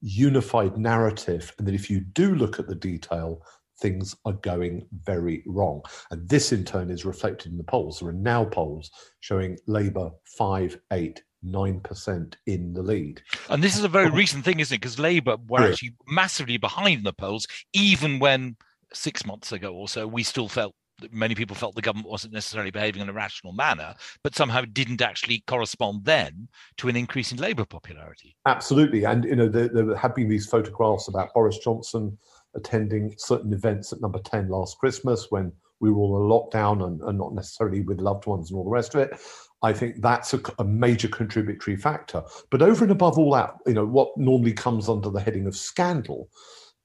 unified 0.00 0.78
narrative, 0.78 1.52
and 1.58 1.66
that 1.66 1.74
if 1.74 1.90
you 1.90 2.00
do 2.00 2.34
look 2.34 2.58
at 2.58 2.68
the 2.68 2.74
detail, 2.74 3.42
things 3.80 4.14
are 4.24 4.34
going 4.34 4.86
very 5.04 5.42
wrong. 5.46 5.82
And 6.10 6.28
this, 6.28 6.52
in 6.52 6.64
turn, 6.64 6.90
is 6.90 7.04
reflected 7.04 7.50
in 7.50 7.58
the 7.58 7.64
polls. 7.64 7.98
There 7.98 8.08
are 8.08 8.12
now 8.12 8.44
polls 8.44 8.90
showing 9.20 9.58
Labour 9.66 10.10
5, 10.36 10.78
8, 10.92 11.22
9% 11.44 12.34
in 12.46 12.72
the 12.72 12.82
lead. 12.82 13.20
And 13.50 13.62
this 13.62 13.76
is 13.76 13.84
a 13.84 13.88
very 13.88 14.08
oh. 14.08 14.14
recent 14.14 14.44
thing, 14.44 14.60
isn't 14.60 14.74
it? 14.74 14.80
Because 14.80 14.98
Labour 14.98 15.36
were 15.48 15.60
yeah. 15.60 15.68
actually 15.70 15.94
massively 16.06 16.56
behind 16.56 17.04
the 17.04 17.12
polls, 17.12 17.46
even 17.72 18.20
when 18.20 18.56
six 18.94 19.26
months 19.26 19.52
ago 19.52 19.74
or 19.74 19.86
so 19.86 20.06
we 20.06 20.22
still 20.22 20.48
felt 20.48 20.74
many 21.10 21.34
people 21.34 21.56
felt 21.56 21.74
the 21.74 21.82
government 21.82 22.08
wasn't 22.08 22.32
necessarily 22.32 22.70
behaving 22.70 23.02
in 23.02 23.08
a 23.08 23.12
rational 23.12 23.52
manner, 23.52 23.94
but 24.22 24.34
somehow 24.34 24.62
didn't 24.72 25.02
actually 25.02 25.42
correspond 25.46 26.04
then 26.04 26.48
to 26.76 26.88
an 26.88 26.96
increase 26.96 27.32
in 27.32 27.38
Labour 27.38 27.64
popularity. 27.64 28.36
Absolutely, 28.46 29.04
and 29.04 29.24
you 29.24 29.36
know 29.36 29.48
there, 29.48 29.68
there 29.68 29.96
have 29.96 30.14
been 30.14 30.28
these 30.28 30.46
photographs 30.46 31.08
about 31.08 31.32
Boris 31.34 31.58
Johnson 31.58 32.16
attending 32.54 33.14
certain 33.18 33.52
events 33.52 33.92
at 33.92 34.00
Number 34.00 34.18
Ten 34.20 34.48
last 34.48 34.78
Christmas 34.78 35.26
when 35.30 35.52
we 35.80 35.90
were 35.90 36.00
all 36.00 36.16
in 36.16 36.28
lockdown 36.28 36.86
and, 36.86 37.00
and 37.02 37.18
not 37.18 37.34
necessarily 37.34 37.82
with 37.82 38.00
loved 38.00 38.26
ones 38.26 38.50
and 38.50 38.58
all 38.58 38.64
the 38.64 38.70
rest 38.70 38.94
of 38.94 39.00
it. 39.00 39.20
I 39.62 39.72
think 39.72 40.00
that's 40.00 40.34
a, 40.34 40.40
a, 40.58 40.64
major 40.64 41.08
contributory 41.08 41.76
factor. 41.76 42.22
But 42.50 42.62
over 42.62 42.84
and 42.84 42.92
above 42.92 43.18
all 43.18 43.32
that, 43.34 43.54
you 43.66 43.74
know, 43.74 43.86
what 43.86 44.16
normally 44.16 44.52
comes 44.52 44.88
under 44.88 45.10
the 45.10 45.20
heading 45.20 45.46
of 45.46 45.56
scandal 45.56 46.28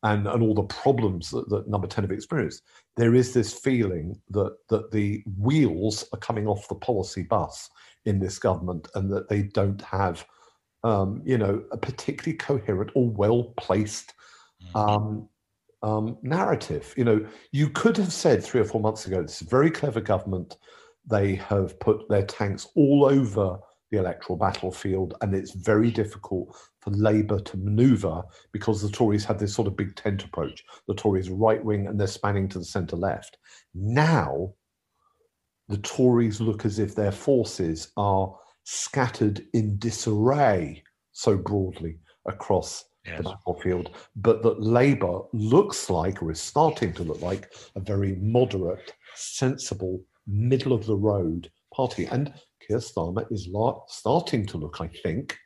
and, 0.01 0.27
and 0.27 0.41
all 0.41 0.53
the 0.53 0.63
problems 0.63 1.29
that, 1.31 1.49
that 1.49 1.67
number 1.67 1.87
10 1.87 2.03
have 2.03 2.11
experienced, 2.11 2.63
there 2.95 3.15
is 3.15 3.33
this 3.33 3.53
feeling 3.53 4.19
that, 4.29 4.55
that 4.69 4.91
the 4.91 5.23
wheels 5.37 6.05
are 6.13 6.19
coming 6.19 6.47
off 6.47 6.67
the 6.67 6.75
policy 6.75 7.23
bus 7.23 7.69
in 8.05 8.19
this 8.19 8.37
government 8.37 8.87
and 8.95 9.11
that 9.11 9.29
they 9.29 9.43
don't 9.43 9.81
have, 9.81 10.25
um, 10.83 11.21
you 11.25 11.37
know, 11.37 11.63
a 11.71 11.77
particularly 11.77 12.37
coherent 12.37 12.91
or 12.95 13.09
well 13.09 13.53
placed 13.57 14.13
mm-hmm. 14.63 14.77
um, 14.77 15.29
um, 15.81 16.17
narrative. 16.21 16.93
You 16.95 17.05
know, 17.05 17.25
you 17.51 17.69
could 17.69 17.97
have 17.97 18.13
said 18.13 18.43
three 18.43 18.61
or 18.61 18.65
four 18.65 18.81
months 18.81 19.05
ago, 19.07 19.21
this 19.21 19.41
is 19.41 19.47
a 19.47 19.49
very 19.49 19.71
clever 19.71 20.01
government. 20.01 20.57
They 21.05 21.35
have 21.35 21.79
put 21.79 22.07
their 22.09 22.25
tanks 22.25 22.67
all 22.75 23.05
over 23.05 23.59
the 23.93 23.99
electoral 23.99 24.37
battlefield, 24.37 25.13
and 25.21 25.35
it's 25.35 25.51
very 25.53 25.91
difficult 25.91 26.57
for 26.79 26.89
Labour 26.89 27.39
to 27.39 27.57
manoeuvre 27.57 28.23
because 28.51 28.81
the 28.81 28.89
Tories 28.89 29.23
had 29.23 29.37
this 29.37 29.53
sort 29.53 29.67
of 29.67 29.77
big 29.77 29.95
tent 29.95 30.23
approach. 30.23 30.63
The 30.87 30.95
Tories 30.95 31.29
right 31.29 31.63
wing 31.63 31.85
and 31.85 31.99
they're 31.99 32.07
spanning 32.07 32.49
to 32.49 32.59
the 32.59 32.65
centre 32.65 32.95
left. 32.95 33.37
Now, 33.75 34.53
the 35.69 35.77
Tories 35.77 36.41
look 36.41 36.65
as 36.65 36.79
if 36.79 36.95
their 36.95 37.11
forces 37.11 37.91
are 37.95 38.35
scattered 38.63 39.45
in 39.53 39.77
disarray 39.77 40.83
so 41.11 41.37
broadly 41.37 41.99
across 42.25 42.85
yes. 43.05 43.17
the 43.17 43.23
battlefield, 43.23 43.91
but 44.15 44.41
that 44.41 44.59
Labour 44.59 45.19
looks 45.33 45.91
like, 45.91 46.23
or 46.23 46.31
is 46.31 46.41
starting 46.41 46.93
to 46.93 47.03
look 47.03 47.21
like, 47.21 47.53
a 47.75 47.79
very 47.79 48.15
moderate, 48.15 48.93
sensible, 49.13 50.01
middle 50.25 50.73
of 50.73 50.87
the 50.87 50.97
road 50.97 51.51
party. 51.71 52.05
And 52.07 52.33
Keir 52.67 52.77
Starmer 52.77 53.31
is 53.31 53.49
starting 53.87 54.45
to 54.47 54.57
look, 54.57 54.81
I 54.81 54.87
think, 54.87 55.37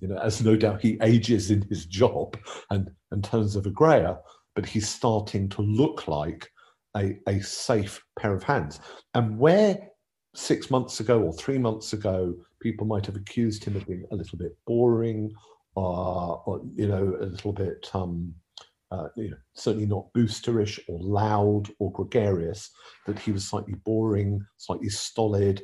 you 0.00 0.08
know, 0.08 0.18
as 0.18 0.42
no 0.42 0.56
doubt 0.56 0.82
he 0.82 0.98
ages 1.02 1.50
in 1.50 1.62
his 1.62 1.86
job 1.86 2.36
and, 2.70 2.90
and 3.10 3.24
turns 3.24 3.56
of 3.56 3.66
a 3.66 3.70
grayer, 3.70 4.16
but 4.54 4.66
he's 4.66 4.88
starting 4.88 5.48
to 5.50 5.62
look 5.62 6.06
like 6.08 6.48
a, 6.96 7.16
a 7.26 7.40
safe 7.40 8.02
pair 8.18 8.34
of 8.34 8.42
hands. 8.42 8.80
And 9.14 9.38
where 9.38 9.78
six 10.34 10.70
months 10.70 11.00
ago 11.00 11.20
or 11.20 11.32
three 11.32 11.58
months 11.58 11.92
ago, 11.92 12.34
people 12.60 12.86
might 12.86 13.06
have 13.06 13.16
accused 13.16 13.64
him 13.64 13.76
of 13.76 13.86
being 13.86 14.04
a 14.12 14.16
little 14.16 14.38
bit 14.38 14.56
boring 14.66 15.32
uh, 15.76 16.32
or, 16.32 16.60
you 16.74 16.86
know, 16.86 17.16
a 17.20 17.24
little 17.24 17.52
bit, 17.52 17.88
um, 17.94 18.34
uh, 18.90 19.08
you 19.16 19.30
know, 19.30 19.36
certainly 19.54 19.86
not 19.86 20.12
boosterish 20.16 20.78
or 20.88 20.98
loud 21.00 21.68
or 21.78 21.92
gregarious, 21.92 22.70
that 23.06 23.18
he 23.18 23.32
was 23.32 23.44
slightly 23.44 23.74
boring, 23.84 24.44
slightly 24.56 24.88
stolid, 24.88 25.62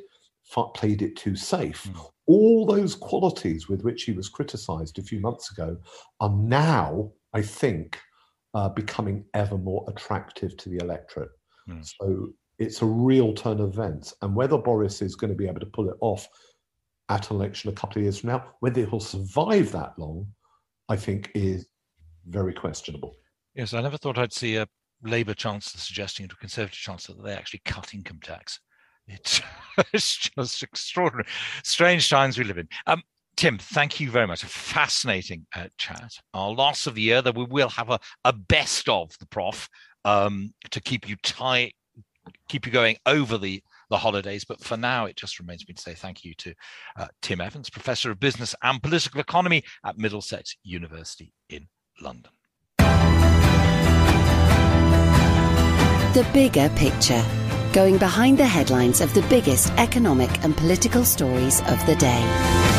played 0.73 1.01
it 1.01 1.15
too 1.15 1.35
safe. 1.35 1.83
Mm. 1.83 2.11
All 2.27 2.65
those 2.65 2.95
qualities 2.95 3.69
with 3.69 3.83
which 3.83 4.03
he 4.03 4.11
was 4.11 4.29
criticized 4.29 4.99
a 4.99 5.03
few 5.03 5.19
months 5.19 5.51
ago 5.51 5.77
are 6.19 6.29
now, 6.29 7.11
I 7.33 7.41
think, 7.41 7.99
uh, 8.53 8.69
becoming 8.69 9.25
ever 9.33 9.57
more 9.57 9.85
attractive 9.87 10.57
to 10.57 10.69
the 10.69 10.77
electorate. 10.77 11.31
Mm. 11.69 11.85
So 11.85 12.29
it's 12.59 12.81
a 12.81 12.85
real 12.85 13.33
turn 13.33 13.59
of 13.59 13.69
events. 13.69 14.13
And 14.21 14.35
whether 14.35 14.57
Boris 14.57 15.01
is 15.01 15.15
going 15.15 15.31
to 15.31 15.37
be 15.37 15.47
able 15.47 15.59
to 15.59 15.65
pull 15.67 15.89
it 15.89 15.97
off 16.01 16.27
at 17.09 17.29
an 17.29 17.37
election 17.37 17.69
a 17.69 17.73
couple 17.73 17.99
of 17.99 18.03
years 18.03 18.19
from 18.19 18.31
now, 18.31 18.45
whether 18.59 18.85
he'll 18.85 18.99
survive 18.99 19.71
that 19.71 19.97
long, 19.97 20.27
I 20.89 20.95
think 20.95 21.31
is 21.35 21.67
very 22.27 22.53
questionable. 22.53 23.15
Yes, 23.53 23.73
I 23.73 23.81
never 23.81 23.97
thought 23.97 24.17
I'd 24.17 24.33
see 24.33 24.57
a 24.57 24.67
Labour 25.03 25.33
chancellor 25.33 25.79
suggesting 25.79 26.27
to 26.27 26.35
a 26.35 26.37
Conservative 26.37 26.77
chancellor 26.77 27.15
that 27.15 27.23
they 27.23 27.33
actually 27.33 27.61
cut 27.65 27.93
income 27.93 28.19
tax. 28.23 28.59
It's, 29.07 29.41
it's 29.93 30.17
just 30.17 30.63
extraordinary. 30.63 31.27
Strange 31.63 32.09
times 32.09 32.37
we 32.37 32.43
live 32.43 32.57
in. 32.57 32.67
Um, 32.85 33.03
Tim, 33.35 33.59
thank 33.59 33.99
you 33.99 34.09
very 34.09 34.25
much. 34.25 34.41
A 34.43 34.47
fascinating 34.47 35.45
uh, 35.55 35.67
chat. 35.77 36.11
Our 36.33 36.51
last 36.51 36.87
of 36.87 36.95
the 36.95 37.01
year, 37.01 37.21
that 37.21 37.35
we 37.35 37.45
will 37.45 37.69
have 37.69 37.91
a, 37.91 37.99
a 38.23 38.33
best 38.33 38.89
of 38.89 39.11
the 39.19 39.27
prof 39.27 39.69
um, 40.05 40.53
to 40.71 40.81
keep 40.81 41.07
you 41.07 41.15
tight, 41.17 41.75
keep 42.49 42.65
you 42.65 42.71
going 42.71 42.97
over 43.05 43.37
the 43.37 43.61
the 43.89 43.97
holidays. 43.97 44.43
But 44.43 44.59
for 44.59 44.75
now, 44.75 45.05
it 45.05 45.15
just 45.15 45.39
remains 45.39 45.67
me 45.67 45.73
to 45.75 45.81
say 45.81 45.93
thank 45.93 46.25
you 46.25 46.33
to 46.35 46.53
uh, 46.97 47.07
Tim 47.21 47.39
Evans, 47.39 47.69
Professor 47.69 48.11
of 48.11 48.19
Business 48.19 48.55
and 48.63 48.81
Political 48.81 49.21
Economy 49.21 49.63
at 49.85 49.97
Middlesex 49.97 50.57
University 50.63 51.31
in 51.49 51.67
London. 52.01 52.31
The 56.13 56.25
bigger 56.33 56.69
picture 56.69 57.23
going 57.73 57.97
behind 57.97 58.37
the 58.37 58.45
headlines 58.45 59.01
of 59.01 59.13
the 59.13 59.21
biggest 59.23 59.71
economic 59.77 60.43
and 60.43 60.55
political 60.55 61.03
stories 61.03 61.61
of 61.61 61.85
the 61.85 61.95
day. 61.95 62.76